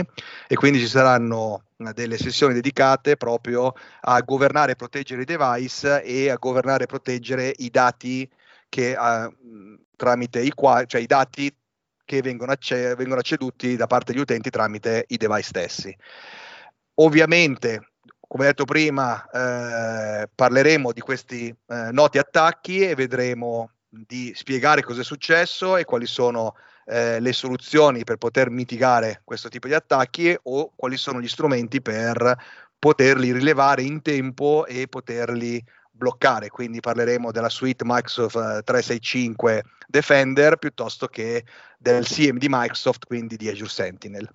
e 0.48 0.56
quindi 0.56 0.78
ci 0.80 0.88
saranno 0.88 1.64
delle 1.76 2.18
sessioni 2.18 2.54
dedicate 2.54 3.18
proprio 3.18 3.74
a 4.02 4.22
governare 4.22 4.74
e 4.74 4.76
proteggere 4.76 5.24
i 5.24 5.26
device 5.26 6.04
e 6.04 6.30
a 6.30 6.36
governare 6.36 6.84
e 6.84 6.88
proteggere 6.88 7.52
i 7.58 7.72
dati 7.72 8.30
che 8.70 8.92
eh, 8.92 9.34
tramite 9.96 10.40
i 10.40 10.52
quali, 10.52 10.86
cioè 10.88 11.02
i 11.02 11.08
dati 11.08 11.52
che 12.06 12.22
vengono, 12.22 12.52
acce- 12.52 12.94
vengono 12.94 13.22
acceduti 13.22 13.76
da 13.76 13.88
parte 13.88 14.12
degli 14.12 14.22
utenti 14.22 14.52
tramite 14.52 15.06
i 15.08 15.18
device 15.18 15.48
stessi. 15.48 15.98
Ovviamente 17.00 17.94
come 18.28 18.46
detto 18.46 18.66
prima, 18.66 19.26
eh, 19.30 20.30
parleremo 20.34 20.92
di 20.92 21.00
questi 21.02 21.48
eh, 21.48 21.90
noti 21.92 22.18
attacchi 22.18 22.82
e 22.82 22.94
vedremo 22.94 23.72
di 23.90 24.34
spiegare 24.36 24.84
cosa 24.84 25.02
è 25.02 25.04
successo 25.04 25.78
e 25.78 25.86
quali 25.86 26.06
sono 26.06 26.56
eh, 26.86 27.20
le 27.20 27.34
soluzioni 27.34 28.04
per 28.04 28.18
poter 28.18 28.50
mitigare 28.50 29.22
questo 29.24 29.50
tipo 29.50 29.68
di 29.68 29.74
attacchi 29.74 30.38
o 30.44 30.72
quali 30.76 30.98
sono 30.98 31.22
gli 31.22 31.28
strumenti 31.28 31.82
per 31.82 32.36
poterli 32.78 33.32
rilevare 33.32 33.82
in 33.82 34.02
tempo 34.02 34.66
e 34.66 34.88
poterli 34.88 35.64
bloccare. 35.90 36.50
Quindi 36.50 36.80
parleremo 36.80 37.32
della 37.32 37.50
suite 37.50 37.84
Microsoft 37.86 38.36
365 38.64 39.58
eh, 39.58 39.64
Defender 39.88 40.58
piuttosto 40.58 41.08
che 41.08 41.46
del 41.78 42.06
CM 42.06 42.38
di 42.38 42.48
Microsoft, 42.50 43.06
quindi 43.06 43.36
di 43.36 43.50
Azure 43.50 43.70
Sentinel. 43.70 44.30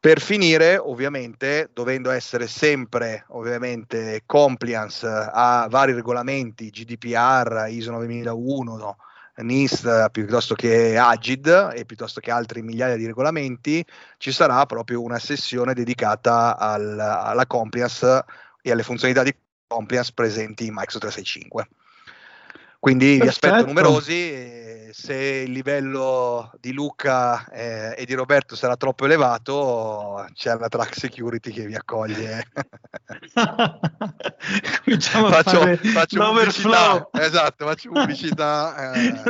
Per 0.00 0.18
finire, 0.18 0.78
ovviamente, 0.78 1.68
dovendo 1.74 2.10
essere 2.10 2.46
sempre 2.46 3.26
ovviamente 3.28 4.22
compliance 4.24 5.06
a 5.06 5.66
vari 5.68 5.92
regolamenti 5.92 6.70
GDPR, 6.70 7.66
ISO 7.68 7.90
9001, 7.90 8.76
no? 8.78 8.96
NIST 9.36 10.08
piuttosto 10.10 10.54
che 10.54 10.96
AGID 10.96 11.72
e 11.74 11.84
piuttosto 11.84 12.20
che 12.20 12.30
altri 12.30 12.62
migliaia 12.62 12.96
di 12.96 13.04
regolamenti, 13.04 13.84
ci 14.16 14.32
sarà 14.32 14.64
proprio 14.64 15.02
una 15.02 15.18
sessione 15.18 15.74
dedicata 15.74 16.56
al, 16.56 16.98
alla 16.98 17.46
compliance 17.46 18.24
e 18.62 18.70
alle 18.70 18.82
funzionalità 18.82 19.22
di 19.22 19.36
compliance 19.66 20.12
presenti 20.14 20.64
in 20.64 20.72
Microsoft 20.72 21.12
365. 21.12 21.68
Quindi 22.78 23.18
Perfetto. 23.18 23.22
vi 23.22 23.28
aspetto 23.28 23.66
numerosi 23.66 24.69
se 24.92 25.14
il 25.14 25.52
livello 25.52 26.50
di 26.60 26.72
Luca 26.72 27.48
eh, 27.48 27.94
e 27.96 28.04
di 28.04 28.14
Roberto 28.14 28.56
sarà 28.56 28.76
troppo 28.76 29.04
elevato, 29.04 30.26
c'è 30.34 30.56
la 30.56 30.68
track 30.68 30.94
security 30.94 31.50
che 31.50 31.66
vi 31.66 31.74
accoglie. 31.74 32.46
Cominciamo 34.84 35.28
faccio, 35.30 35.56
a 35.58 35.60
fare 35.60 35.76
faccio 35.76 36.20
pubblicità. 36.20 37.08
Esatto, 37.12 37.66
faccio 37.66 37.90
pubblicità. 37.90 38.92
Eh. 38.94 39.22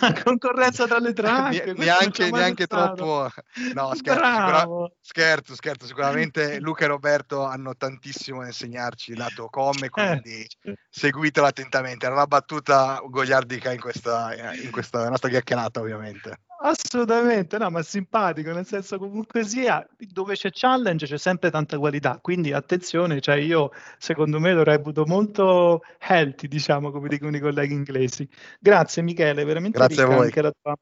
la 0.00 0.12
concorrenza 0.22 0.86
tra 0.86 0.98
le 0.98 1.12
track. 1.14 1.76
neanche, 1.76 2.30
neanche 2.30 2.66
troppo. 2.66 3.28
No, 3.74 3.94
scherzo, 3.94 4.96
scherzo, 5.00 5.54
scherzo, 5.54 5.86
Sicuramente 5.86 6.60
Luca 6.60 6.84
e 6.84 6.88
Roberto 6.88 7.44
hanno 7.44 7.76
tantissimo 7.76 8.40
da 8.40 8.46
insegnarci 8.46 9.16
lato 9.16 9.48
com, 9.48 9.74
quindi 9.88 10.46
eh. 10.62 10.78
seguitelo 10.88 11.46
attentamente. 11.46 12.06
Era 12.06 12.14
una 12.14 12.26
battuta 12.26 13.00
gogliardica 13.04 13.72
in 13.72 13.80
questa, 13.80 14.34
in 14.54 14.70
questa 14.74 15.08
nostra 15.08 15.28
chiacchierata 15.28 15.80
ovviamente. 15.80 16.40
Assolutamente, 16.60 17.58
no, 17.58 17.70
ma 17.70 17.82
simpatico, 17.82 18.52
nel 18.52 18.66
senso 18.66 18.98
comunque 18.98 19.44
sia, 19.44 19.86
dove 19.98 20.34
c'è 20.34 20.50
challenge 20.50 21.06
c'è 21.06 21.18
sempre 21.18 21.50
tanta 21.50 21.78
qualità, 21.78 22.18
quindi 22.20 22.52
attenzione, 22.52 23.20
cioè 23.20 23.36
io 23.36 23.70
secondo 23.98 24.40
me 24.40 24.52
lo 24.52 24.64
reputo 24.64 25.04
molto 25.06 25.82
healthy, 25.98 26.48
diciamo, 26.48 26.90
come 26.90 27.08
dicono 27.08 27.36
i 27.36 27.40
colleghi 27.40 27.74
inglesi. 27.74 28.28
Grazie 28.58 29.02
Michele, 29.02 29.44
veramente 29.44 29.78
Grazie 29.78 30.02
a 30.02 30.06
voi. 30.06 30.30
Tua... 30.30 30.74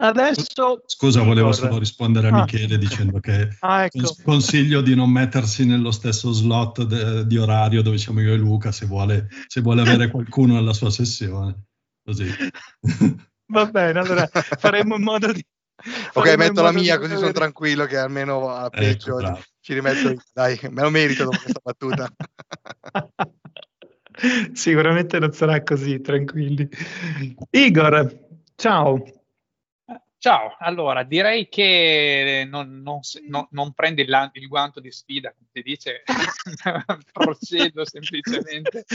Adesso 0.00 0.82
Scusa, 0.86 1.22
volevo 1.22 1.52
solo 1.52 1.78
rispondere 1.78 2.28
a 2.28 2.36
ah. 2.36 2.40
Michele 2.42 2.74
ah. 2.74 2.78
dicendo 2.78 3.20
che 3.20 3.48
ah, 3.60 3.84
ecco. 3.84 4.14
consiglio 4.22 4.80
di 4.80 4.94
non 4.94 5.10
mettersi 5.10 5.64
nello 5.64 5.92
stesso 5.92 6.32
slot 6.32 6.82
de- 6.82 7.26
di 7.26 7.38
orario 7.38 7.82
dove 7.82 7.98
siamo 7.98 8.20
io 8.20 8.34
e 8.34 8.36
Luca 8.36 8.72
se 8.72 8.86
vuole, 8.86 9.28
se 9.46 9.60
vuole 9.60 9.80
avere 9.80 10.10
qualcuno 10.10 10.58
alla 10.58 10.72
sua 10.72 10.90
sessione. 10.90 11.67
Così. 12.08 12.26
Va 13.52 13.66
bene, 13.66 13.98
allora 13.98 14.26
faremo 14.32 14.96
in 14.96 15.02
modo 15.02 15.30
di... 15.30 15.44
Ok, 16.14 16.36
metto 16.36 16.62
la 16.62 16.72
mia 16.72 16.98
così 16.98 17.16
sono 17.16 17.32
tranquillo 17.32 17.84
che 17.84 17.98
almeno 17.98 18.48
a 18.48 18.64
ecco, 18.64 18.78
peggio 18.78 19.20
ecco, 19.20 19.42
ci 19.60 19.74
rimetto. 19.74 20.14
Dai, 20.32 20.58
me 20.70 20.82
lo 20.82 20.88
merito 20.88 21.24
dopo 21.24 21.36
questa 21.36 21.60
battuta. 21.62 22.10
Sicuramente 24.54 25.18
non 25.18 25.32
sarà 25.32 25.62
così, 25.62 26.00
tranquilli. 26.00 26.66
Igor, 27.50 28.26
ciao. 28.54 29.02
Ciao, 30.16 30.56
allora 30.58 31.02
direi 31.04 31.50
che 31.50 32.48
non, 32.50 32.80
non, 32.80 33.00
non, 33.28 33.46
non 33.50 33.74
prendi 33.74 34.00
il, 34.00 34.30
il, 34.32 34.48
guanto 34.48 34.80
di 34.80 34.90
sfida, 34.90 35.32
come 35.32 35.48
si 35.52 35.62
dice, 35.62 36.04
procedo 37.12 37.84
semplicemente 37.84 38.86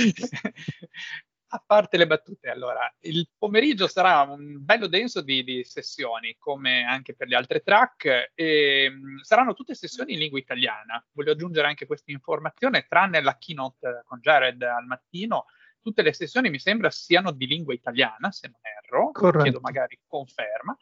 a 1.54 1.64
parte 1.64 1.98
le 1.98 2.08
battute, 2.08 2.50
allora, 2.50 2.92
il 3.02 3.30
pomeriggio 3.38 3.88
sarà 3.88 4.22
un 4.22 4.58
bello 4.66 4.88
denso 4.88 5.22
di, 5.22 5.44
di 5.44 5.64
sessioni, 5.64 6.36
come 6.40 6.84
anche 6.84 7.16
per 7.16 7.28
le 7.28 7.36
altre 7.36 7.60
track, 7.60 8.32
e 8.34 8.90
mh, 8.90 9.22
saranno 9.22 9.54
tutte 9.54 9.76
sessioni 9.76 10.14
in 10.14 10.20
lingua 10.20 10.40
italiana. 10.40 11.06
Voglio 11.12 11.34
aggiungere 11.34 11.68
anche 11.68 11.86
questa 11.86 12.12
informazione, 12.12 12.88
tranne 12.90 13.22
la 13.22 13.38
keynote 13.38 14.02
con 14.06 14.20
Jared 14.20 14.64
al 14.64 14.86
mattino, 14.86 15.46
tutte 15.84 16.02
le 16.02 16.14
sessioni 16.14 16.50
mi 16.50 16.60
sembra 16.60 16.90
siano 16.90 17.32
di 17.32 17.46
lingua 17.46 17.74
italiana, 17.74 18.32
se 18.32 18.48
non 18.48 18.60
erro, 18.64 19.12
Corretto. 19.12 19.44
chiedo 19.44 19.60
magari 19.60 20.00
conferma, 20.08 20.76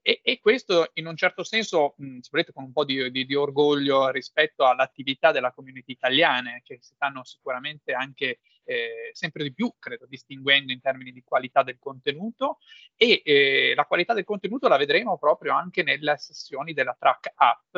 e, 0.00 0.20
e, 0.22 0.40
questo 0.40 0.90
in 0.94 1.06
un 1.06 1.16
certo 1.16 1.44
senso, 1.44 1.94
mh, 1.98 2.18
se 2.20 2.30
volete, 2.32 2.52
con 2.52 2.64
un 2.64 2.72
po' 2.72 2.84
di, 2.84 3.10
di, 3.10 3.26
di, 3.26 3.34
orgoglio 3.34 4.08
rispetto 4.08 4.64
all'attività 4.64 5.30
della 5.30 5.52
community 5.52 5.92
italiana, 5.92 6.58
che 6.64 6.78
si 6.80 6.94
stanno 6.94 7.22
sicuramente 7.22 7.92
anche 7.92 8.40
eh, 8.64 9.10
sempre 9.12 9.42
di 9.42 9.52
più, 9.52 9.72
credo, 9.78 10.06
distinguendo 10.06 10.72
in 10.72 10.80
termini 10.80 11.12
di 11.12 11.22
qualità 11.22 11.62
del 11.62 11.78
contenuto, 11.78 12.58
e 12.96 13.22
eh, 13.24 13.72
la 13.76 13.84
qualità 13.84 14.14
del 14.14 14.24
contenuto 14.24 14.68
la 14.68 14.78
vedremo 14.78 15.18
proprio 15.18 15.52
anche 15.52 15.82
nelle 15.82 16.16
sessioni 16.16 16.72
della 16.72 16.96
track 16.98 17.32
app, 17.34 17.76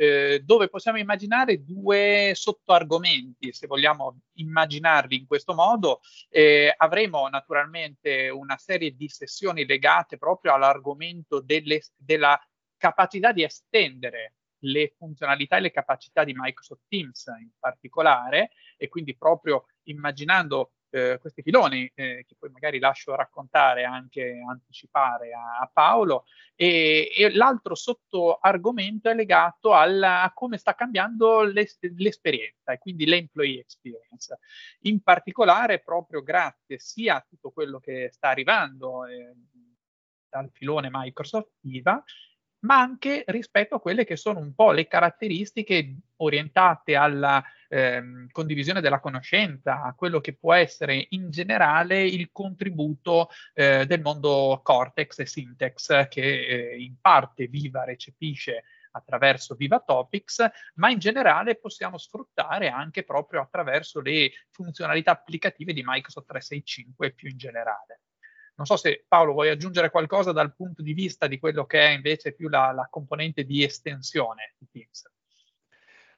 eh, 0.00 0.40
dove 0.42 0.70
possiamo 0.70 0.96
immaginare 0.96 1.62
due 1.62 2.32
sottoargomenti, 2.34 3.52
se 3.52 3.66
vogliamo 3.66 4.20
immaginarli 4.36 5.14
in 5.14 5.26
questo 5.26 5.52
modo. 5.52 6.00
Eh, 6.30 6.72
avremo 6.74 7.28
naturalmente 7.28 8.30
una 8.30 8.56
serie 8.56 8.96
di 8.96 9.10
sessioni 9.10 9.66
legate 9.66 10.16
proprio 10.16 10.54
all'argomento 10.54 11.42
delle, 11.42 11.82
della 11.94 12.40
capacità 12.78 13.32
di 13.32 13.42
estendere 13.42 14.36
le 14.60 14.94
funzionalità 14.96 15.58
e 15.58 15.60
le 15.60 15.70
capacità 15.70 16.24
di 16.24 16.32
Microsoft 16.34 16.84
Teams 16.88 17.26
in 17.38 17.50
particolare 17.58 18.52
e 18.78 18.88
quindi 18.88 19.14
proprio 19.14 19.66
immaginando 19.84 20.72
eh, 20.90 21.18
questi 21.20 21.42
filoni 21.42 21.90
eh, 21.94 22.24
che 22.26 22.34
poi 22.38 22.50
magari 22.50 22.78
lascio 22.78 23.14
raccontare 23.14 23.84
anche 23.84 24.42
anticipare 24.46 25.32
a, 25.32 25.58
a 25.60 25.70
Paolo. 25.72 26.24
E, 26.54 27.10
e, 27.16 27.32
l'altro 27.34 27.74
sottoargomento 27.74 29.08
è 29.08 29.14
legato 29.14 29.74
alla, 29.74 30.22
a 30.22 30.32
come 30.32 30.58
sta 30.58 30.74
cambiando 30.74 31.42
l'es- 31.42 31.78
l'esperienza 31.96 32.72
e 32.72 32.78
quindi 32.78 33.06
l'employee 33.06 33.60
experience. 33.60 34.38
In 34.80 35.00
particolare 35.02 35.80
proprio 35.80 36.22
grazie 36.22 36.78
sia 36.78 37.16
a 37.16 37.26
tutto 37.26 37.50
quello 37.50 37.78
che 37.78 38.10
sta 38.12 38.28
arrivando 38.28 39.06
eh, 39.06 39.34
dal 40.28 40.50
filone 40.52 40.88
Microsoft 40.90 41.52
Viva 41.60 42.02
ma 42.60 42.78
anche 42.78 43.24
rispetto 43.28 43.76
a 43.76 43.80
quelle 43.80 44.04
che 44.04 44.16
sono 44.16 44.40
un 44.40 44.54
po' 44.54 44.72
le 44.72 44.86
caratteristiche 44.86 45.96
orientate 46.16 46.96
alla 46.96 47.42
ehm, 47.68 48.28
condivisione 48.30 48.80
della 48.80 49.00
conoscenza, 49.00 49.82
a 49.82 49.94
quello 49.94 50.20
che 50.20 50.34
può 50.34 50.52
essere 50.52 51.06
in 51.10 51.30
generale 51.30 52.04
il 52.04 52.30
contributo 52.32 53.28
eh, 53.54 53.86
del 53.86 54.02
mondo 54.02 54.60
Cortex 54.62 55.20
e 55.20 55.26
Syntax 55.26 56.08
che 56.08 56.22
eh, 56.22 56.82
in 56.82 56.96
parte 57.00 57.46
Viva 57.46 57.84
recepisce 57.84 58.64
attraverso 58.92 59.54
Viva 59.54 59.80
Topics, 59.80 60.44
ma 60.74 60.90
in 60.90 60.98
generale 60.98 61.56
possiamo 61.56 61.96
sfruttare 61.96 62.68
anche 62.68 63.04
proprio 63.04 63.40
attraverso 63.40 64.00
le 64.00 64.32
funzionalità 64.50 65.12
applicative 65.12 65.72
di 65.72 65.82
Microsoft 65.84 66.26
365 66.26 67.12
più 67.12 67.28
in 67.28 67.36
generale. 67.36 68.00
Non 68.60 68.68
so 68.68 68.76
se 68.76 69.06
Paolo 69.08 69.32
vuoi 69.32 69.48
aggiungere 69.48 69.88
qualcosa 69.88 70.32
dal 70.32 70.54
punto 70.54 70.82
di 70.82 70.92
vista 70.92 71.26
di 71.26 71.38
quello 71.38 71.64
che 71.64 71.80
è 71.80 71.88
invece 71.92 72.34
più 72.34 72.50
la, 72.50 72.72
la 72.72 72.88
componente 72.90 73.44
di 73.44 73.64
estensione 73.64 74.52
di 74.58 74.66
Teams. 74.70 75.10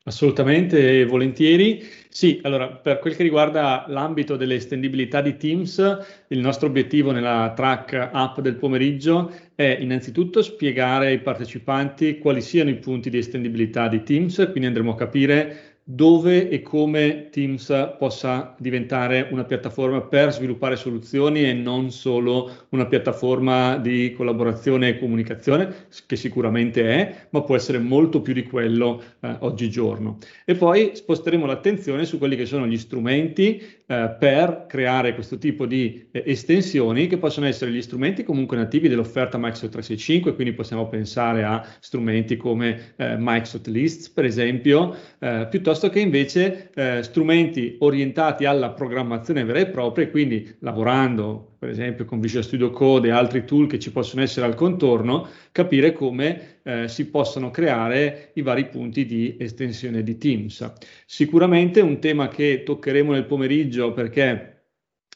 Assolutamente, 0.03 1.05
volentieri. 1.05 1.89
Sì, 2.09 2.41
allora 2.43 2.69
per 2.69 2.99
quel 2.99 3.15
che 3.15 3.23
riguarda 3.23 3.85
l'ambito 3.87 4.35
delle 4.35 4.57
estendibilità 4.57 5.21
di 5.21 5.37
Teams, 5.37 6.25
il 6.27 6.41
nostro 6.41 6.67
obiettivo 6.67 7.13
nella 7.13 7.53
track 7.55 8.11
app 8.13 8.41
del 8.41 8.57
pomeriggio 8.57 9.33
è 9.55 9.77
innanzitutto 9.79 10.43
spiegare 10.43 11.07
ai 11.07 11.21
partecipanti 11.21 12.19
quali 12.19 12.41
siano 12.41 12.71
i 12.71 12.79
punti 12.81 13.09
di 13.09 13.19
estendibilità 13.19 13.87
di 13.87 14.03
Teams, 14.03 14.35
quindi 14.51 14.67
andremo 14.67 14.91
a 14.91 14.97
capire 14.97 15.72
dove 15.85 16.49
e 16.49 16.63
come 16.63 17.29
Teams 17.31 17.95
possa 17.99 18.55
diventare 18.59 19.29
una 19.31 19.45
piattaforma 19.45 20.01
per 20.03 20.33
sviluppare 20.33 20.77
soluzioni 20.77 21.45
e 21.45 21.53
non 21.53 21.91
solo 21.91 22.67
una 22.71 22.87
piattaforma 22.87 23.77
di 23.79 24.13
collaborazione 24.13 24.89
e 24.89 24.99
comunicazione, 24.99 25.89
che 26.07 26.17
sicuramente 26.17 26.89
è, 26.89 27.27
ma 27.31 27.43
può 27.43 27.57
essere 27.57 27.79
molto 27.79 28.23
più 28.23 28.33
di 28.33 28.45
quello 28.45 29.03
eh, 29.21 29.37
oggigiorno. 29.41 30.19
E 30.45 30.55
poi 30.55 30.93
sposteremo 30.95 31.47
l'attenzione 31.47 32.05
su 32.05 32.19
quelli 32.19 32.37
che 32.37 32.47
sono 32.47 32.67
gli 32.67 32.79
strumenti 32.79 33.61
eh, 33.93 34.17
per 34.19 34.65
creare 34.67 35.13
questo 35.13 35.37
tipo 35.37 35.67
di 35.67 36.09
eh, 36.13 36.23
estensioni 36.25 37.09
che 37.09 37.19
possono 37.19 37.45
essere 37.45 37.71
gli 37.71 37.83
strumenti 37.83 38.25
comunque 38.25 38.57
nativi 38.57 38.89
dell'offerta 38.89 39.37
Microsoft 39.37 39.73
365, 39.73 40.35
quindi 40.35 40.55
possiamo 40.55 40.89
pensare 40.89 41.45
a 41.45 41.63
strumenti 41.79 42.39
come 42.39 42.95
eh, 42.97 43.17
Microsoft 43.19 43.67
Lists, 43.67 44.09
per 44.09 44.25
esempio, 44.25 44.97
eh, 45.19 45.47
piuttosto 45.51 45.91
che 45.91 46.01
invece 46.01 46.71
eh, 46.73 47.03
strumenti 47.03 47.77
orientati 47.81 48.47
alla 48.47 48.71
programmazione 48.71 49.45
vera 49.45 49.59
e 49.59 49.67
propria, 49.67 50.09
quindi 50.09 50.57
lavorando 50.61 51.52
per 51.63 51.71
esempio 51.71 52.05
con 52.05 52.19
Visual 52.19 52.43
Studio 52.43 52.73
Code 52.73 53.07
e 53.07 53.13
altri 53.13 53.45
tool 53.45 53.69
che 53.69 53.79
ci 53.79 53.93
possono 53.93 54.21
essere 54.21 54.47
al 54.47 54.57
contorno, 54.57 55.29
capire 55.53 55.93
come 55.93 56.59
eh, 56.65 56.89
si 56.89 57.09
possono 57.09 57.53
creare 57.53 58.33
i 58.35 58.43
vari 58.43 58.67
punti 58.67 59.07
di 59.07 59.37
estensione 59.39 60.03
di 60.03 60.19
Teams. 60.19 60.73
Sicuramente 61.07 61.81
un 61.81 62.01
tema 62.01 62.27
che 62.27 62.65
toccheremo 62.65 63.13
nel 63.13 63.27
pomeriggio 63.27 63.93
perché 63.93 64.65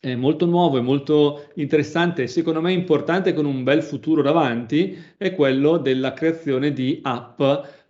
è 0.00 0.14
molto 0.14 0.46
nuovo 0.46 0.78
e 0.78 0.82
molto 0.82 1.48
interessante 1.56 2.22
e 2.22 2.26
secondo 2.28 2.60
me 2.60 2.72
importante 2.72 3.32
con 3.32 3.44
un 3.44 3.64
bel 3.64 3.82
futuro 3.82 4.22
davanti 4.22 4.96
è 5.16 5.34
quello 5.34 5.78
della 5.78 6.12
creazione 6.12 6.72
di 6.72 7.00
app 7.02 7.42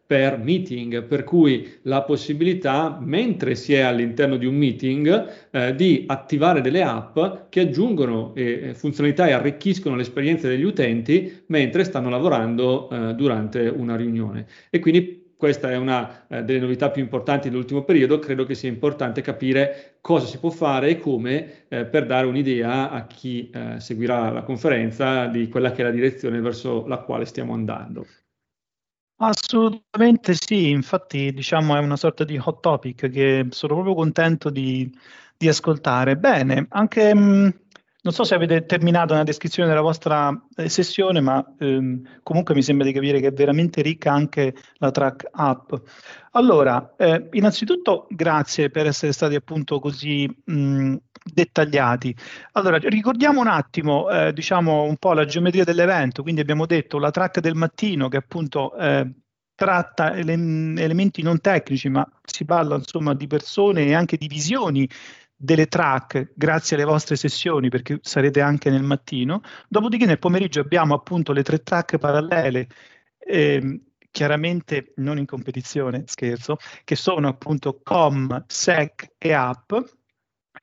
per 0.06 0.38
meeting, 0.38 1.02
per 1.02 1.24
cui 1.24 1.78
la 1.82 2.02
possibilità, 2.02 2.96
mentre 3.00 3.56
si 3.56 3.74
è 3.74 3.80
all'interno 3.80 4.36
di 4.36 4.46
un 4.46 4.54
meeting, 4.54 5.48
eh, 5.50 5.74
di 5.74 6.04
attivare 6.06 6.60
delle 6.60 6.82
app 6.82 7.18
che 7.48 7.60
aggiungono 7.60 8.32
eh, 8.34 8.72
funzionalità 8.74 9.26
e 9.26 9.32
arricchiscono 9.32 9.96
l'esperienza 9.96 10.46
degli 10.46 10.62
utenti 10.62 11.42
mentre 11.46 11.84
stanno 11.84 12.08
lavorando 12.08 12.88
eh, 12.88 13.14
durante 13.14 13.66
una 13.66 13.96
riunione. 13.96 14.46
E 14.70 14.78
quindi 14.78 15.24
questa 15.36 15.70
è 15.70 15.76
una 15.76 16.26
eh, 16.28 16.44
delle 16.44 16.60
novità 16.60 16.90
più 16.90 17.02
importanti 17.02 17.50
dell'ultimo 17.50 17.84
periodo, 17.84 18.18
credo 18.18 18.44
che 18.44 18.54
sia 18.54 18.70
importante 18.70 19.20
capire 19.20 19.98
cosa 20.00 20.26
si 20.26 20.38
può 20.38 20.50
fare 20.50 20.88
e 20.90 20.98
come 20.98 21.66
eh, 21.68 21.84
per 21.84 22.06
dare 22.06 22.26
un'idea 22.26 22.90
a 22.90 23.06
chi 23.06 23.50
eh, 23.50 23.78
seguirà 23.78 24.30
la 24.30 24.42
conferenza 24.42 25.26
di 25.26 25.48
quella 25.48 25.72
che 25.72 25.82
è 25.82 25.84
la 25.84 25.90
direzione 25.90 26.40
verso 26.40 26.86
la 26.86 26.98
quale 26.98 27.26
stiamo 27.26 27.52
andando. 27.52 28.06
Assolutamente 29.18 30.34
sì, 30.34 30.68
infatti 30.70 31.32
diciamo 31.32 31.74
è 31.74 31.78
una 31.78 31.96
sorta 31.96 32.22
di 32.24 32.38
hot 32.42 32.60
topic 32.60 33.08
che 33.08 33.46
sono 33.50 33.74
proprio 33.74 33.94
contento 33.94 34.50
di, 34.50 34.90
di 35.38 35.48
ascoltare. 35.48 36.16
Bene, 36.18 36.66
anche 36.68 37.14
mh, 37.14 37.18
mm, 37.18 37.48
non 38.02 38.12
so 38.12 38.24
se 38.24 38.34
avete 38.34 38.66
terminato 38.66 39.14
la 39.14 39.22
descrizione 39.22 39.68
della 39.70 39.80
vostra 39.80 40.30
eh, 40.56 40.68
sessione, 40.68 41.20
ma 41.20 41.42
ehm, 41.58 42.20
comunque 42.22 42.54
mi 42.54 42.62
sembra 42.62 42.86
di 42.86 42.92
capire 42.92 43.18
che 43.20 43.28
è 43.28 43.32
veramente 43.32 43.80
ricca 43.80 44.12
anche 44.12 44.54
la 44.74 44.90
track 44.90 45.28
app. 45.32 45.72
Allora, 46.32 46.94
eh, 46.98 47.28
innanzitutto 47.32 48.06
grazie 48.10 48.68
per 48.68 48.86
essere 48.86 49.12
stati 49.12 49.34
appunto 49.34 49.80
così 49.80 50.28
mh, 50.44 50.96
dettagliati. 51.32 52.14
Allora, 52.52 52.78
ricordiamo 52.78 53.40
un 53.40 53.48
attimo, 53.48 54.08
eh, 54.10 54.32
diciamo 54.32 54.82
un 54.82 54.96
po' 54.96 55.12
la 55.12 55.24
geometria 55.24 55.64
dell'evento, 55.64 56.22
quindi 56.22 56.40
abbiamo 56.40 56.66
detto 56.66 56.98
la 56.98 57.10
track 57.10 57.40
del 57.40 57.54
mattino 57.54 58.08
che 58.08 58.16
appunto 58.16 58.74
eh, 58.76 59.10
tratta 59.54 60.14
ele- 60.14 60.32
elementi 60.32 61.22
non 61.22 61.40
tecnici, 61.40 61.88
ma 61.88 62.06
si 62.24 62.44
parla 62.44 62.76
insomma 62.76 63.14
di 63.14 63.26
persone 63.26 63.86
e 63.86 63.94
anche 63.94 64.16
di 64.16 64.28
visioni 64.28 64.88
delle 65.38 65.66
track 65.66 66.32
grazie 66.34 66.76
alle 66.76 66.86
vostre 66.86 67.16
sessioni 67.16 67.68
perché 67.68 67.98
sarete 68.02 68.40
anche 68.40 68.70
nel 68.70 68.82
mattino. 68.82 69.42
Dopodiché 69.68 70.06
nel 70.06 70.18
pomeriggio 70.18 70.60
abbiamo 70.60 70.94
appunto 70.94 71.32
le 71.32 71.42
tre 71.42 71.62
track 71.62 71.98
parallele. 71.98 72.68
Eh, 73.18 73.80
chiaramente 74.10 74.94
non 74.96 75.18
in 75.18 75.26
competizione, 75.26 76.04
scherzo, 76.06 76.56
che 76.84 76.96
sono 76.96 77.28
appunto 77.28 77.80
com, 77.82 78.44
sec 78.46 79.12
e 79.18 79.32
app, 79.34 79.74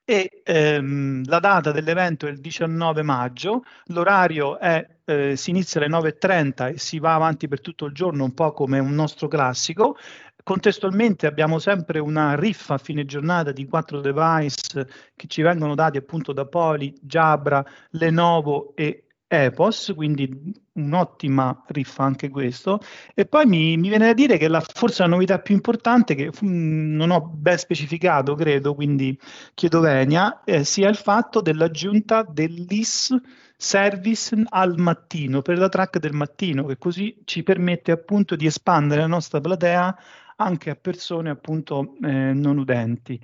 e 0.05 0.41
ehm, 0.43 1.23
la 1.25 1.39
data 1.39 1.71
dell'evento 1.71 2.27
è 2.27 2.31
il 2.31 2.39
19 2.41 3.03
maggio, 3.03 3.63
l'orario 3.87 4.59
è, 4.59 4.85
eh, 5.05 5.35
si 5.35 5.49
inizia 5.49 5.79
alle 5.79 5.89
9.30 5.89 6.73
e 6.73 6.77
si 6.77 6.99
va 6.99 7.15
avanti 7.15 7.47
per 7.47 7.61
tutto 7.61 7.85
il 7.85 7.93
giorno, 7.93 8.23
un 8.23 8.33
po' 8.33 8.51
come 8.51 8.79
un 8.79 8.93
nostro 8.93 9.27
classico. 9.27 9.97
Contestualmente 10.43 11.25
abbiamo 11.25 11.57
sempre 11.57 11.99
una 11.99 12.35
riffa 12.35 12.73
a 12.73 12.77
fine 12.77 13.05
giornata 13.05 13.53
di 13.53 13.65
quattro 13.65 14.01
device 14.01 14.87
che 15.15 15.27
ci 15.27 15.41
vengono 15.41 15.73
dati 15.73 15.97
appunto 15.97 16.33
da 16.33 16.45
Poli, 16.45 16.93
Jabra, 17.01 17.63
Lenovo 17.91 18.75
e 18.75 19.02
Epos, 19.33 19.91
quindi 19.95 20.53
un'ottima 20.73 21.63
riffa 21.67 22.03
anche 22.03 22.29
questo. 22.29 22.79
E 23.15 23.25
poi 23.25 23.45
mi, 23.47 23.77
mi 23.77 23.89
viene 23.89 24.05
da 24.05 24.13
dire 24.13 24.37
che 24.37 24.47
la, 24.47 24.61
forse 24.61 25.01
la 25.01 25.09
novità 25.09 25.39
più 25.39 25.55
importante, 25.55 26.13
che 26.13 26.27
mh, 26.27 26.95
non 26.95 27.09
ho 27.09 27.21
ben 27.21 27.57
specificato, 27.57 28.35
credo, 28.35 28.75
quindi 28.75 29.19
chiedo 29.55 29.79
venia, 29.79 30.43
eh, 30.43 30.63
sia 30.63 30.87
il 30.87 30.95
fatto 30.95 31.41
dell'aggiunta 31.41 32.23
dell'IS 32.23 33.15
service 33.57 34.43
al 34.49 34.77
mattino, 34.77 35.41
per 35.41 35.57
la 35.57 35.69
track 35.69 35.97
del 35.97 36.13
mattino, 36.13 36.65
che 36.65 36.77
così 36.77 37.21
ci 37.25 37.41
permette 37.41 37.91
appunto 37.91 38.35
di 38.35 38.45
espandere 38.45 39.01
la 39.01 39.07
nostra 39.07 39.39
platea 39.39 39.97
anche 40.35 40.69
a 40.69 40.75
persone 40.75 41.29
appunto 41.29 41.95
eh, 42.03 42.33
non 42.33 42.57
udenti. 42.57 43.19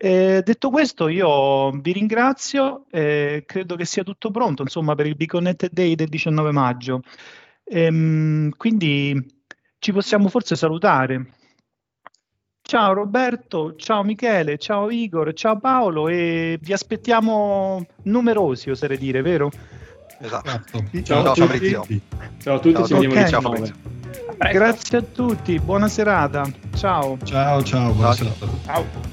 Eh, 0.00 0.42
detto 0.44 0.70
questo, 0.70 1.08
io 1.08 1.72
vi 1.72 1.92
ringrazio, 1.92 2.84
eh, 2.90 3.42
credo 3.44 3.74
che 3.74 3.84
sia 3.84 4.04
tutto 4.04 4.30
pronto 4.30 4.62
insomma, 4.62 4.94
per 4.94 5.06
il 5.06 5.16
Be 5.16 5.26
Connected 5.26 5.72
Day 5.72 5.96
del 5.96 6.08
19 6.08 6.52
maggio. 6.52 7.02
Ehm, 7.64 8.50
quindi 8.56 9.20
ci 9.80 9.92
possiamo 9.92 10.28
forse 10.28 10.54
salutare. 10.54 11.32
Ciao 12.62 12.92
Roberto, 12.92 13.74
ciao 13.76 14.04
Michele, 14.04 14.58
ciao 14.58 14.88
Igor, 14.90 15.32
ciao 15.32 15.58
Paolo 15.58 16.08
e 16.08 16.58
vi 16.60 16.72
aspettiamo 16.72 17.84
numerosi, 18.04 18.70
oserei 18.70 18.98
dire, 18.98 19.20
vero? 19.22 19.50
Esatto. 20.20 20.84
Ciao, 21.02 21.02
Ciao, 21.02 21.20
a 21.20 21.32
tutti. 21.32 21.40
Fabrizio. 21.40 21.86
Ciao 22.38 22.54
a 22.54 22.58
tutti, 22.58 22.74
Ciao 22.74 22.86
ci 22.86 22.94
vediamo 22.94 23.14
tutti. 23.14 23.24
il 23.24 23.28
Ciao 23.28 23.40
19. 23.40 23.56
Fabrizio. 23.56 23.74
Grazie 24.52 24.98
a 24.98 25.02
tutti, 25.02 25.58
buona 25.58 25.88
serata. 25.88 26.48
Ciao. 26.76 27.18
Ciao, 27.24 27.62
ciao, 27.64 27.92
buona 27.92 28.14
Ciao. 28.14 28.32
serata. 28.36 28.46
Ciao. 28.64 29.07